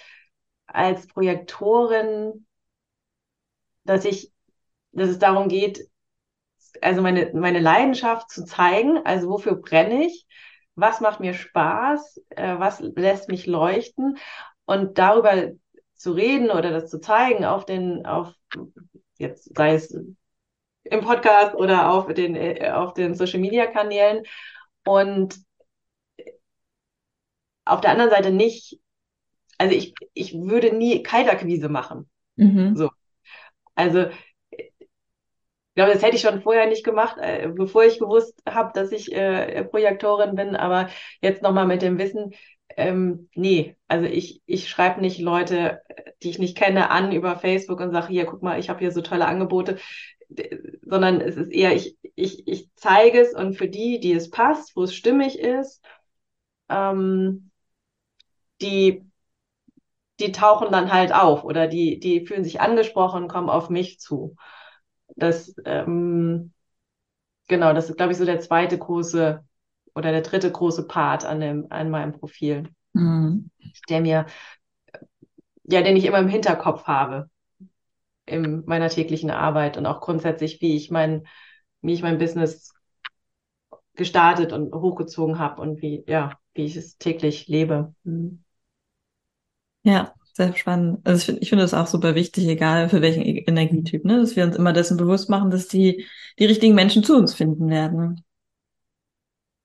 als 0.67 1.07
Projektorin, 1.07 2.47
dass 3.85 4.05
ich, 4.05 4.33
dass 4.93 5.11
es 5.11 5.19
darum 5.19 5.49
geht, 5.49 5.89
also 6.83 7.03
meine, 7.03 7.33
meine 7.35 7.61
Leidenschaft 7.61 8.31
zu 8.31 8.45
zeigen, 8.45 8.99
also 9.05 9.29
wofür 9.31 9.57
brenne 9.57 10.07
ich, 10.07 10.27
was 10.75 11.01
macht 11.01 11.21
mir 11.21 11.35
Spaß, 11.35 12.23
äh, 12.31 12.59
was 12.59 12.81
lässt 12.81 13.29
mich 13.29 13.47
leuchten 13.47 14.19
und 14.65 14.99
darüber 14.99 15.53
zu 15.95 16.13
reden 16.13 16.51
oder 16.51 16.71
das 16.71 16.91
zu 16.91 17.01
zeigen 17.01 17.45
auf 17.45 17.65
den, 17.65 18.07
auf 18.07 18.33
jetzt 19.19 19.55
sei 19.57 19.75
es 19.75 19.97
im 20.85 21.01
Podcast 21.01 21.55
oder 21.55 21.91
auf 21.91 22.13
den, 22.13 22.35
äh, 22.35 22.71
auf 22.71 22.95
den 22.95 23.15
Social 23.15 23.41
Media 23.41 23.67
Kanälen. 23.67 24.25
Und 24.85 25.39
auf 27.65 27.81
der 27.81 27.93
anderen 27.93 28.11
Seite 28.11 28.33
nicht, 28.33 28.81
also 29.59 29.75
ich, 29.75 29.95
ich 30.15 30.35
würde 30.35 30.77
nie 30.77 31.03
Kaltakquise 31.03 31.69
machen. 31.69 32.11
Mhm. 32.37 32.77
So. 32.77 32.91
Also 33.75 34.11
ich 35.73 35.77
glaube, 35.77 35.93
das 35.95 36.03
hätte 36.03 36.17
ich 36.17 36.23
schon 36.23 36.43
vorher 36.43 36.67
nicht 36.67 36.85
gemacht, 36.85 37.17
äh, 37.19 37.49
bevor 37.49 37.85
ich 37.85 37.99
gewusst 37.99 38.43
habe, 38.47 38.73
dass 38.75 38.93
ich 38.93 39.11
äh, 39.15 39.65
Projektorin 39.65 40.35
bin. 40.35 40.55
Aber 40.55 40.89
jetzt 41.23 41.43
nochmal 41.43 41.67
mit 41.67 41.81
dem 41.81 41.99
Wissen, 41.99 42.35
ähm, 42.77 43.29
nee, 43.35 43.77
also 43.89 44.07
ich, 44.07 44.43
ich 44.45 44.69
schreibe 44.69 45.01
nicht 45.01 45.19
Leute, 45.19 45.81
die 46.23 46.31
ich 46.31 46.39
nicht 46.39 46.57
kenne, 46.59 46.91
an 46.91 47.13
über 47.13 47.37
Facebook 47.39 47.81
und 47.81 47.91
sage, 47.93 48.09
hier, 48.09 48.27
guck 48.27 48.43
mal, 48.43 48.59
ich 48.61 48.69
habe 48.69 48.81
hier 48.81 48.93
so 48.93 49.01
tolle 49.01 49.27
Angebote, 49.27 49.79
sondern 50.83 51.21
es 51.21 51.37
ist 51.37 51.51
eher, 51.53 51.75
ich, 51.75 51.97
ich, 52.15 52.47
ich 52.47 52.69
zeige 52.75 53.21
es 53.21 53.35
und 53.35 53.55
für 53.55 53.69
die, 53.69 54.01
die 54.01 54.13
es 54.13 54.31
passt, 54.31 54.77
wo 54.77 54.83
es 54.85 54.95
stimmig 54.95 55.39
ist, 55.39 55.83
ähm, 56.69 57.51
die, 58.61 59.03
die 60.21 60.33
tauchen 60.33 60.71
dann 60.73 60.93
halt 60.93 61.13
auf 61.13 61.45
oder 61.45 61.67
die, 61.69 61.99
die 62.01 62.27
fühlen 62.27 62.45
sich 62.45 62.61
angesprochen, 62.61 63.29
kommen 63.29 63.51
auf 63.51 63.69
mich 63.71 63.99
zu. 64.01 64.37
Das, 65.16 65.55
ähm, 65.64 66.53
genau, 67.48 67.72
das 67.72 67.90
ist, 67.90 67.96
glaube 67.96 68.12
ich, 68.12 68.18
so 68.18 68.25
der 68.25 68.40
zweite 68.40 68.79
große 68.79 69.44
oder 69.94 70.12
der 70.12 70.22
dritte 70.22 70.51
große 70.51 70.87
Part 70.87 71.25
an, 71.25 71.40
dem, 71.40 71.66
an 71.70 71.90
meinem 71.90 72.12
Profil, 72.12 72.68
mhm. 72.94 73.51
der 73.88 74.01
mir, 74.01 74.27
ja, 75.64 75.83
den 75.83 75.96
ich 75.96 76.05
immer 76.05 76.18
im 76.18 76.29
Hinterkopf 76.29 76.85
habe 76.85 77.29
in 78.25 78.64
meiner 78.66 78.88
täglichen 78.88 79.31
Arbeit 79.31 79.77
und 79.77 79.87
auch 79.87 80.01
grundsätzlich, 80.01 80.61
wie 80.61 80.77
ich 80.77 80.90
mein, 80.90 81.27
wie 81.81 81.92
ich 81.92 82.03
mein 82.03 82.18
Business 82.18 82.72
gestartet 83.94 84.53
und 84.53 84.75
hochgezogen 84.75 85.38
habe 85.38 85.61
und 85.61 85.83
wie, 85.83 86.05
ja, 86.07 86.38
wie 86.55 86.64
ich 86.64 86.77
es 86.77 86.96
täglich 86.98 87.48
lebe. 87.48 87.94
Mhm. 88.05 88.42
Ja, 89.83 90.14
sehr 90.33 90.57
spannend. 90.57 91.01
Also 91.05 91.18
ich 91.18 91.25
finde 91.27 91.40
ich 91.42 91.49
finde 91.51 91.64
das 91.64 91.75
auch 91.75 91.87
super 91.87 92.14
wichtig, 92.14 92.47
egal 92.47 92.88
für 92.88 93.03
welchen 93.03 93.23
e-, 93.23 93.45
Energietyp, 93.47 94.05
ne? 94.05 94.21
dass 94.21 94.37
wir 94.37 94.45
uns 94.45 94.57
immer 94.57 94.73
dessen 94.73 94.97
bewusst 94.97 95.29
machen, 95.29 95.51
dass 95.51 95.68
die, 95.68 96.07
die 96.38 96.47
richtigen 96.47 96.75
Menschen 96.75 97.05
zu 97.05 97.16
uns 97.16 97.35
finden 97.35 97.68
werden. 97.68 98.25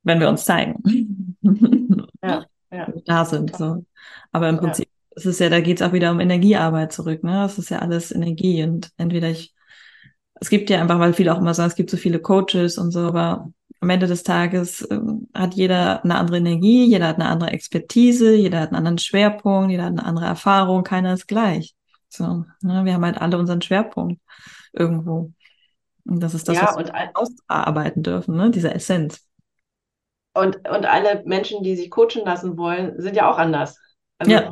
Wenn 0.04 0.20
wir 0.20 0.30
uns 0.30 0.46
zeigen. 0.46 1.38
Ja, 2.24 2.46
ja. 2.72 2.92
da 3.06 3.26
sind. 3.26 3.56
So. 3.56 3.86
Aber 4.32 4.50
im 4.50 4.58
Prinzip 4.58 4.88
ja. 4.88 5.18
ist 5.18 5.26
es 5.28 5.40
ja, 5.40 5.50
da 5.50 5.62
geht 5.62 5.80
es 5.80 5.88
auch 5.88 5.94
wieder 5.94 6.12
um 6.12 6.20
Energiearbeit 6.20 6.92
zurück, 6.92 7.24
ne? 7.24 7.34
Das 7.44 7.60
ist 7.60 7.70
ja 7.70 7.80
alles 7.80 8.12
Energie 8.12 8.64
und 8.64 8.90
entweder 8.98 9.30
ich, 9.30 9.54
es 10.42 10.50
gibt 10.50 10.70
ja 10.70 10.82
einfach, 10.82 11.00
weil 11.00 11.14
viele 11.14 11.34
auch 11.34 11.40
immer 11.40 11.54
sagen, 11.54 11.70
es 11.70 11.76
gibt 11.76 11.92
so 11.92 11.96
viele 11.96 12.20
Coaches 12.20 12.80
und 12.80 12.92
so, 12.92 13.02
aber 13.02 13.52
am 13.88 13.92
Ende 13.92 14.08
des 14.08 14.24
Tages 14.24 14.82
äh, 14.82 15.00
hat 15.34 15.54
jeder 15.54 16.04
eine 16.04 16.18
andere 16.18 16.38
Energie, 16.38 16.86
jeder 16.86 17.08
hat 17.08 17.16
eine 17.16 17.30
andere 17.30 17.52
Expertise, 17.52 18.36
jeder 18.36 18.60
hat 18.60 18.70
einen 18.70 18.76
anderen 18.76 18.98
Schwerpunkt, 18.98 19.72
jeder 19.72 19.86
hat 19.86 19.94
eine 19.94 20.06
andere 20.06 20.26
Erfahrung, 20.26 20.84
keiner 20.84 21.14
ist 21.14 21.28
gleich. 21.28 21.74
So, 22.10 22.44
ne? 22.62 22.84
wir 22.84 22.94
haben 22.94 23.06
halt 23.06 23.22
alle 23.22 23.38
unseren 23.38 23.62
Schwerpunkt 23.62 24.22
irgendwo. 24.74 25.32
Und 26.06 26.20
das 26.20 26.34
ist 26.34 26.50
das, 26.50 26.58
ja, 26.58 26.74
was 26.76 26.78
wir 26.78 27.12
ausarbeiten 27.14 28.04
dürfen, 28.04 28.36
ne? 28.36 28.52
diese 28.52 28.74
Essenz. 28.74 29.26
Und, 30.34 30.58
und 30.68 30.86
alle 30.86 31.24
Menschen, 31.26 31.64
die 31.64 31.78
sich 31.78 31.90
coachen 31.90 32.26
lassen 32.26 32.58
wollen, 32.58 33.02
sind 33.02 33.16
ja 33.16 33.32
auch 33.32 33.38
anders. 33.38 33.80
Also, 34.18 34.32
ja. 34.34 34.52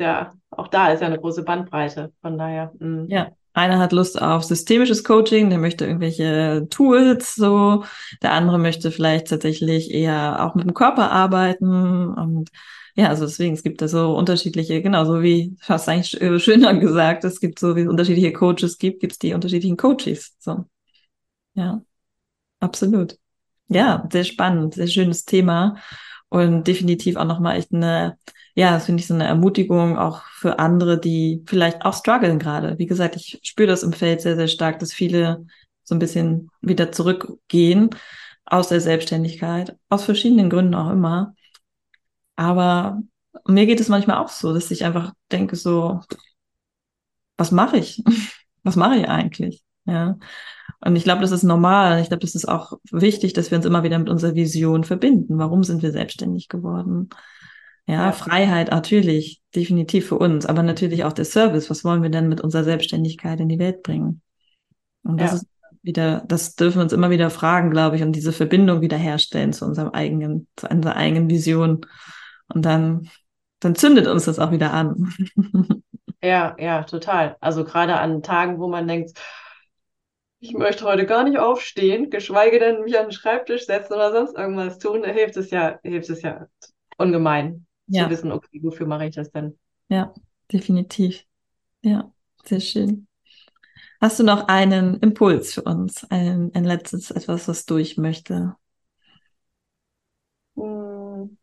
ja, 0.00 0.32
auch 0.50 0.68
da 0.68 0.88
ist 0.90 1.00
ja 1.00 1.06
eine 1.06 1.20
große 1.20 1.44
Bandbreite. 1.44 2.12
Von 2.20 2.36
daher. 2.36 2.72
Mh. 2.78 3.02
Mm. 3.02 3.06
Ja, 3.08 3.30
einer 3.56 3.78
hat 3.78 3.92
Lust 3.92 4.20
auf 4.20 4.44
systemisches 4.44 5.02
Coaching, 5.02 5.48
der 5.48 5.58
möchte 5.58 5.86
irgendwelche 5.86 6.66
Tools, 6.70 7.34
so. 7.34 7.84
Der 8.22 8.32
andere 8.32 8.58
möchte 8.58 8.90
vielleicht 8.90 9.28
tatsächlich 9.28 9.90
eher 9.90 10.44
auch 10.44 10.54
mit 10.54 10.66
dem 10.66 10.74
Körper 10.74 11.10
arbeiten 11.10 12.08
und 12.08 12.50
ja, 12.94 13.08
also 13.08 13.26
deswegen, 13.26 13.54
es 13.54 13.62
gibt 13.62 13.82
da 13.82 13.88
so 13.88 14.16
unterschiedliche, 14.16 14.80
genau, 14.82 15.04
so 15.04 15.22
wie 15.22 15.54
fast 15.60 15.88
eigentlich 15.88 16.20
äh, 16.20 16.38
schöner 16.38 16.74
gesagt, 16.78 17.24
es 17.24 17.40
gibt 17.40 17.58
so, 17.58 17.76
wie 17.76 17.82
es 17.82 17.88
unterschiedliche 17.88 18.32
Coaches 18.32 18.78
gibt, 18.78 19.00
gibt 19.00 19.12
es 19.12 19.18
die 19.18 19.34
unterschiedlichen 19.34 19.76
Coaches, 19.76 20.34
so. 20.38 20.64
Ja, 21.54 21.82
absolut. 22.60 23.18
Ja, 23.68 24.08
sehr 24.12 24.24
spannend, 24.24 24.74
sehr 24.74 24.86
schönes 24.86 25.24
Thema 25.24 25.76
und 26.28 26.66
definitiv 26.66 27.16
auch 27.16 27.24
nochmal 27.24 27.58
echt 27.58 27.72
eine 27.72 28.18
ja, 28.56 28.72
das 28.72 28.86
finde 28.86 29.02
ich 29.02 29.06
so 29.06 29.12
eine 29.12 29.26
Ermutigung 29.26 29.98
auch 29.98 30.22
für 30.32 30.58
andere, 30.58 30.98
die 30.98 31.44
vielleicht 31.46 31.84
auch 31.84 31.94
strugglen 31.94 32.38
gerade. 32.38 32.78
Wie 32.78 32.86
gesagt, 32.86 33.14
ich 33.14 33.38
spüre 33.42 33.68
das 33.68 33.82
im 33.82 33.92
Feld 33.92 34.22
sehr, 34.22 34.34
sehr 34.34 34.48
stark, 34.48 34.78
dass 34.78 34.94
viele 34.94 35.46
so 35.84 35.94
ein 35.94 35.98
bisschen 35.98 36.50
wieder 36.62 36.90
zurückgehen 36.90 37.90
aus 38.46 38.68
der 38.68 38.80
Selbstständigkeit, 38.80 39.76
aus 39.90 40.04
verschiedenen 40.04 40.48
Gründen 40.48 40.74
auch 40.74 40.90
immer. 40.90 41.34
Aber 42.36 43.02
mir 43.46 43.66
geht 43.66 43.80
es 43.80 43.90
manchmal 43.90 44.16
auch 44.16 44.28
so, 44.28 44.54
dass 44.54 44.70
ich 44.70 44.86
einfach 44.86 45.12
denke 45.30 45.54
so, 45.56 46.00
was 47.36 47.50
mache 47.52 47.76
ich? 47.78 48.02
Was 48.62 48.74
mache 48.74 48.96
ich 48.96 49.08
eigentlich? 49.08 49.62
Ja. 49.84 50.18
Und 50.80 50.96
ich 50.96 51.04
glaube, 51.04 51.20
das 51.20 51.30
ist 51.30 51.44
normal. 51.44 52.00
Ich 52.00 52.08
glaube, 52.08 52.22
das 52.22 52.34
ist 52.34 52.48
auch 52.48 52.72
wichtig, 52.90 53.32
dass 53.32 53.52
wir 53.52 53.58
uns 53.58 53.64
immer 53.64 53.84
wieder 53.84 53.96
mit 53.96 54.08
unserer 54.08 54.34
Vision 54.34 54.82
verbinden. 54.82 55.38
Warum 55.38 55.62
sind 55.62 55.82
wir 55.82 55.92
selbstständig 55.92 56.48
geworden? 56.48 57.08
Ja, 57.86 58.06
ja, 58.06 58.12
Freiheit 58.12 58.70
natürlich, 58.70 59.40
definitiv 59.54 60.08
für 60.08 60.18
uns, 60.18 60.44
aber 60.44 60.64
natürlich 60.64 61.04
auch 61.04 61.12
der 61.12 61.24
Service. 61.24 61.70
Was 61.70 61.84
wollen 61.84 62.02
wir 62.02 62.10
denn 62.10 62.28
mit 62.28 62.40
unserer 62.40 62.64
Selbstständigkeit 62.64 63.38
in 63.38 63.48
die 63.48 63.60
Welt 63.60 63.84
bringen? 63.84 64.22
Und 65.04 65.20
das 65.20 65.30
ja. 65.30 65.36
ist 65.36 65.46
wieder, 65.82 66.24
das 66.26 66.56
dürfen 66.56 66.78
wir 66.78 66.82
uns 66.82 66.92
immer 66.92 67.10
wieder 67.10 67.30
fragen, 67.30 67.70
glaube 67.70 67.94
ich, 67.94 68.02
und 68.02 68.12
diese 68.12 68.32
Verbindung 68.32 68.80
wiederherstellen 68.80 69.52
zu 69.52 69.64
unserem 69.64 69.90
eigenen, 69.90 70.48
zu 70.56 70.66
unserer 70.66 70.96
eigenen 70.96 71.30
Vision. 71.30 71.86
Und 72.52 72.64
dann, 72.64 73.08
dann 73.60 73.76
zündet 73.76 74.08
uns 74.08 74.24
das 74.24 74.38
auch 74.38 74.50
wieder 74.50 74.72
an. 74.72 75.12
Ja, 76.22 76.56
ja, 76.58 76.82
total. 76.82 77.36
Also 77.40 77.62
gerade 77.62 78.00
an 78.00 78.22
Tagen, 78.22 78.58
wo 78.58 78.68
man 78.68 78.88
denkt, 78.88 79.12
ich 80.40 80.54
möchte 80.54 80.84
heute 80.84 81.04
gar 81.04 81.22
nicht 81.22 81.38
aufstehen, 81.38 82.10
geschweige 82.10 82.58
denn 82.58 82.82
mich 82.82 82.98
an 82.98 83.06
den 83.06 83.12
Schreibtisch 83.12 83.66
setzen 83.66 83.92
oder 83.92 84.12
sonst 84.12 84.36
irgendwas 84.36 84.78
tun, 84.78 85.02
da 85.02 85.10
hilft 85.10 85.36
es 85.36 85.50
ja, 85.50 85.78
hilft 85.82 86.08
es 86.08 86.22
ja 86.22 86.46
ungemein 86.96 87.65
ja. 87.88 88.04
zu 88.04 88.10
wissen, 88.10 88.32
okay, 88.32 88.60
wofür 88.62 88.86
mache 88.86 89.06
ich 89.06 89.14
das 89.14 89.30
denn? 89.30 89.58
Ja, 89.88 90.12
definitiv. 90.52 91.24
Ja, 91.82 92.12
sehr 92.44 92.60
schön. 92.60 93.06
Hast 94.00 94.18
du 94.20 94.24
noch 94.24 94.48
einen 94.48 94.98
Impuls 95.00 95.54
für 95.54 95.62
uns? 95.62 96.04
Ein, 96.10 96.50
ein 96.54 96.64
letztes, 96.64 97.10
etwas, 97.10 97.48
was 97.48 97.66
durch 97.66 97.96
möchte? 97.96 98.56
Hm. 100.56 101.36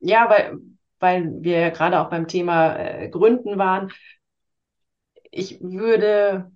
Ja, 0.00 0.28
weil, 0.28 0.58
weil 0.98 1.42
wir 1.42 1.58
ja 1.60 1.70
gerade 1.70 2.00
auch 2.00 2.10
beim 2.10 2.26
Thema 2.28 2.76
äh, 2.76 3.08
Gründen 3.08 3.58
waren. 3.58 3.92
Ich 5.32 5.60
würde 5.60 6.52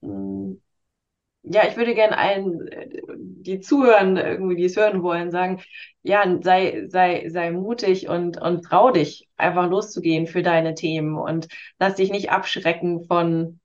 mh, 0.00 0.10
hm, 0.10 0.47
ja, 1.42 1.66
ich 1.68 1.76
würde 1.76 1.94
gerne 1.94 2.18
allen, 2.18 2.68
die 3.16 3.60
zuhören, 3.60 4.16
irgendwie, 4.16 4.56
die 4.56 4.64
es 4.64 4.76
hören 4.76 5.02
wollen, 5.02 5.30
sagen, 5.30 5.62
ja, 6.02 6.24
sei, 6.42 6.86
sei, 6.88 7.28
sei 7.28 7.50
mutig 7.50 8.08
und, 8.08 8.40
und 8.40 8.62
trau 8.64 8.90
dich, 8.90 9.28
einfach 9.36 9.68
loszugehen 9.68 10.26
für 10.26 10.42
deine 10.42 10.74
Themen 10.74 11.16
und 11.16 11.48
lass 11.78 11.94
dich 11.96 12.10
nicht 12.10 12.30
abschrecken 12.30 13.04
von 13.04 13.60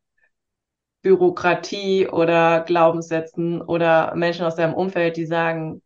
Bürokratie 1.01 2.07
oder 2.07 2.61
Glaubenssätzen 2.61 3.61
oder 3.61 4.15
Menschen 4.15 4.45
aus 4.45 4.55
deinem 4.55 4.73
Umfeld, 4.73 5.17
die 5.17 5.25
sagen, 5.25 5.81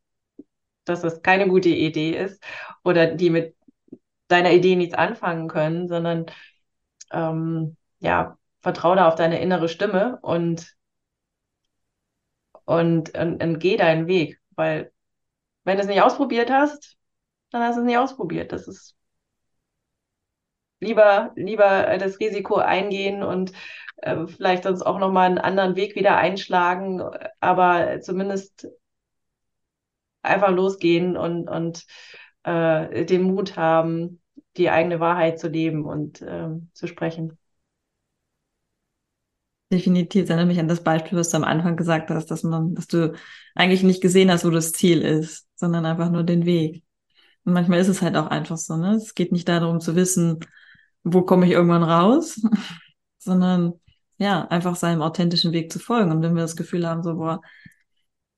dass 0.86 1.02
das 1.02 1.22
keine 1.22 1.48
gute 1.48 1.70
Idee 1.70 2.12
ist 2.12 2.42
oder 2.84 3.08
die 3.08 3.30
mit 3.32 3.56
deiner 4.28 4.52
Idee 4.52 4.76
nichts 4.76 4.94
anfangen 4.96 5.48
können, 5.48 5.88
sondern 5.88 6.28
ähm, 7.12 7.78
ja, 8.00 8.38
vertraue 8.62 8.98
da 8.98 9.08
auf 9.08 9.16
deine 9.16 9.42
innere 9.42 9.70
Stimme 9.70 10.20
und 10.22 10.77
und, 12.68 13.18
und, 13.18 13.44
und 13.44 13.60
geh 13.60 13.78
deinen 13.78 14.08
Weg, 14.08 14.40
weil 14.56 14.94
wenn 15.66 15.78
du 15.78 15.84
es 15.84 15.88
nicht 15.90 16.02
ausprobiert 16.02 16.52
hast, 16.52 16.98
dann 17.52 17.64
hast 17.64 17.78
du 17.78 17.82
es 17.82 17.88
nicht 17.88 17.98
ausprobiert. 17.98 18.52
Das 18.52 18.68
ist 18.68 18.96
lieber, 20.80 21.32
lieber 21.36 21.98
das 21.98 22.20
Risiko 22.20 22.56
eingehen 22.58 23.24
und 23.24 23.52
äh, 23.98 24.28
vielleicht 24.28 24.64
sonst 24.64 24.84
auch 24.84 25.00
nochmal 25.00 25.28
einen 25.28 25.38
anderen 25.40 25.76
Weg 25.76 25.96
wieder 25.96 26.18
einschlagen, 26.18 27.02
aber 27.40 28.02
zumindest 28.02 28.68
einfach 30.22 30.52
losgehen 30.52 31.18
und, 31.18 31.48
und 31.50 31.86
äh, 32.44 33.06
den 33.06 33.24
Mut 33.24 33.56
haben, 33.58 34.22
die 34.58 34.70
eigene 34.70 35.00
Wahrheit 35.00 35.40
zu 35.40 35.48
leben 35.48 35.86
und 35.86 36.22
äh, 36.22 36.50
zu 36.74 36.88
sprechen. 36.88 37.38
Definitiv. 39.72 40.24
Das 40.24 40.30
erinnert 40.30 40.48
mich 40.48 40.60
an 40.60 40.70
das 40.70 40.82
Beispiel, 40.82 41.18
was 41.18 41.30
du 41.30 41.38
am 41.38 41.44
Anfang 41.44 41.76
gesagt 41.76 42.10
hast, 42.10 42.32
dass 42.32 42.44
man, 42.44 42.74
dass 42.74 42.88
du 42.88 43.14
eigentlich 43.54 43.84
nicht 43.84 44.02
gesehen 44.02 44.32
hast, 44.32 44.46
wo 44.46 44.50
das 44.50 44.72
Ziel 44.72 45.02
ist, 45.02 45.46
sondern 45.56 45.86
einfach 45.86 46.10
nur 46.10 46.24
den 46.24 46.46
Weg. 46.46 46.84
Und 47.44 47.54
manchmal 47.54 47.80
ist 47.80 47.90
es 47.90 48.02
halt 48.02 48.16
auch 48.16 48.28
einfach 48.28 48.58
so, 48.58 48.78
ne? 48.78 48.96
Es 48.96 49.14
geht 49.14 49.32
nicht 49.32 49.48
darum 49.48 49.80
zu 49.82 49.96
wissen, 49.96 50.40
wo 51.04 51.22
komme 51.24 51.46
ich 51.46 51.52
irgendwann 51.52 51.84
raus, 51.84 52.42
sondern 53.20 53.74
ja, 54.18 54.48
einfach 54.48 54.76
seinem 54.76 55.02
authentischen 55.02 55.52
Weg 55.52 55.72
zu 55.72 55.80
folgen. 55.80 56.12
Und 56.12 56.22
wenn 56.22 56.36
wir 56.36 56.42
das 56.42 56.56
Gefühl 56.56 56.88
haben, 56.88 57.04
so, 57.04 57.16
boah, 57.16 57.42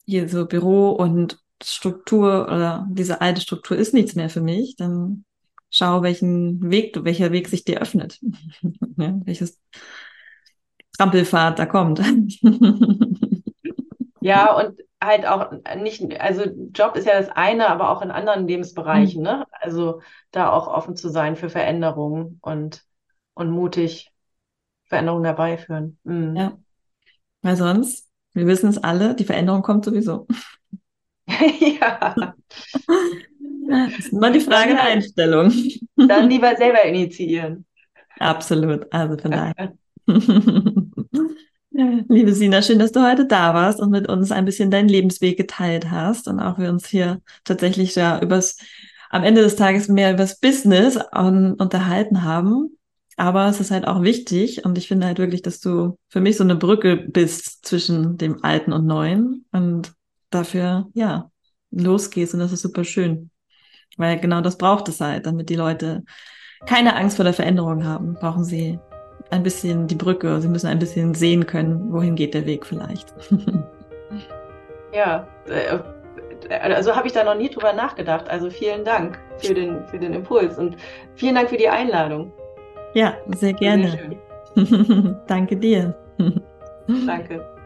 hier 0.06 0.28
so 0.28 0.46
Büro 0.48 0.92
und 0.92 1.40
Struktur 1.64 2.46
oder 2.46 2.88
diese 2.90 3.22
alte 3.22 3.42
Struktur 3.42 3.78
ist 3.78 3.94
nichts 3.94 4.16
mehr 4.16 4.30
für 4.30 4.42
mich, 4.42 4.76
dann 4.78 5.26
schau, 5.70 6.02
welchen 6.02 6.70
Weg 6.72 6.98
welcher 7.04 7.32
Weg 7.32 7.48
sich 7.48 7.64
dir 7.64 7.82
öffnet. 7.82 8.20
ja, 8.98 9.20
welches 9.26 9.60
Trampelfahrt 11.00 11.58
da 11.60 11.66
kommt. 11.66 12.00
ja, 14.20 14.54
und 14.54 14.78
halt 15.02 15.26
auch 15.26 15.52
nicht, 15.78 16.20
also 16.20 16.44
Job 16.74 16.98
ist 16.98 17.08
ja 17.08 17.18
das 17.18 17.30
eine, 17.30 17.70
aber 17.70 17.90
auch 17.90 18.02
in 18.02 18.12
anderen 18.12 18.46
Lebensbereichen, 18.48 19.22
mhm. 19.22 19.28
ne? 19.28 19.46
Also 19.52 20.02
da 20.32 20.52
auch 20.52 20.68
offen 20.68 20.98
zu 20.98 21.08
sein 21.08 21.38
für 21.38 21.50
Veränderungen 21.50 22.40
und, 22.42 22.84
und 23.34 23.50
mutig 23.50 24.12
Veränderungen 24.88 25.24
herbeiführen. 25.24 25.98
Mhm. 26.04 26.36
Ja. 26.36 26.58
Weil 27.44 27.56
sonst, 27.56 28.10
wir 28.34 28.46
wissen 28.46 28.70
es 28.70 28.78
alle, 28.78 29.16
die 29.16 29.24
Veränderung 29.24 29.62
kommt 29.62 29.86
sowieso. 29.86 30.28
ja. 31.28 32.34
Das 33.70 34.00
ist 34.00 34.12
immer 34.12 34.32
die 34.32 34.42
Frage 34.42 34.72
der 34.72 34.84
Einstellung. 34.84 35.54
Dann 35.96 36.30
lieber 36.30 36.58
selber 36.58 36.84
initiieren. 36.84 37.66
Absolut. 38.20 38.92
Also 38.92 39.18
von 39.18 39.32
daher. 39.32 39.74
Liebe 42.10 42.34
Sina, 42.34 42.62
schön, 42.62 42.80
dass 42.80 42.92
du 42.92 43.02
heute 43.02 43.26
da 43.26 43.54
warst 43.54 43.80
und 43.80 43.90
mit 43.90 44.10
uns 44.10 44.32
ein 44.32 44.46
bisschen 44.46 44.72
deinen 44.72 44.90
Lebensweg 44.90 45.38
geteilt 45.38 45.90
hast 45.90 46.28
und 46.28 46.40
auch 46.40 46.58
wir 46.58 46.70
uns 46.70 46.88
hier 46.88 47.22
tatsächlich 47.44 47.96
ja 47.96 48.20
übers, 48.22 48.58
am 49.10 49.24
Ende 49.24 49.42
des 49.42 49.56
Tages 49.56 49.88
mehr 49.88 50.14
übers 50.14 50.40
Business 50.40 51.00
um, 51.16 51.56
unterhalten 51.58 52.24
haben. 52.24 52.78
Aber 53.16 53.48
es 53.48 53.60
ist 53.60 53.72
halt 53.72 53.86
auch 53.86 54.02
wichtig 54.02 54.66
und 54.66 54.78
ich 54.78 54.88
finde 54.88 55.08
halt 55.08 55.20
wirklich, 55.20 55.42
dass 55.42 55.60
du 55.60 55.98
für 56.10 56.22
mich 56.22 56.38
so 56.38 56.44
eine 56.44 56.56
Brücke 56.56 56.96
bist 56.96 57.66
zwischen 57.66 58.18
dem 58.18 58.44
Alten 58.44 58.72
und 58.72 58.86
Neuen 58.86 59.46
und 59.52 59.94
dafür, 60.30 60.88
ja, 60.94 61.30
losgehst 61.72 62.34
und 62.34 62.40
das 62.40 62.52
ist 62.52 62.62
super 62.62 62.84
schön. 62.84 63.30
Weil 63.98 64.20
genau 64.20 64.42
das 64.42 64.58
braucht 64.58 64.88
es 64.88 65.02
halt, 65.02 65.26
damit 65.26 65.50
die 65.50 65.56
Leute 65.56 66.04
keine 66.66 66.96
Angst 66.96 67.16
vor 67.18 67.26
der 67.26 67.34
Veränderung 67.34 67.84
haben, 67.86 68.16
brauchen 68.16 68.44
sie 68.44 68.80
ein 69.30 69.44
bisschen 69.44 69.88
die 69.88 69.96
Brücke. 69.96 70.42
Sie 70.42 70.48
müssen 70.48 70.68
ein 70.68 70.80
bisschen 70.80 71.14
sehen 71.14 71.46
können, 71.46 71.92
wohin 71.92 72.16
geht 72.16 72.34
der 72.34 72.46
Weg 72.46 72.66
vielleicht. 72.66 73.14
ja, 74.94 75.28
äh, 75.48 75.80
also 76.50 76.96
habe 76.96 77.08
ich 77.08 77.14
da 77.14 77.24
noch 77.24 77.36
nie 77.36 77.50
drüber 77.50 77.74
nachgedacht. 77.74 78.30
Also 78.30 78.50
vielen 78.50 78.84
Dank 78.84 79.20
für 79.38 79.54
den, 79.54 79.86
für 79.86 80.00
den 80.00 80.14
Impuls 80.14 80.58
und 80.58 80.78
vielen 81.16 81.36
Dank 81.36 81.50
für 81.50 81.58
die 81.58 81.70
Einladung. 81.70 82.32
Ja, 82.94 83.16
sehr 83.36 83.54
gerne. 83.54 84.18
Sehr 84.56 85.16
Danke 85.28 85.56
dir. 85.56 85.96
Danke. 87.06 87.59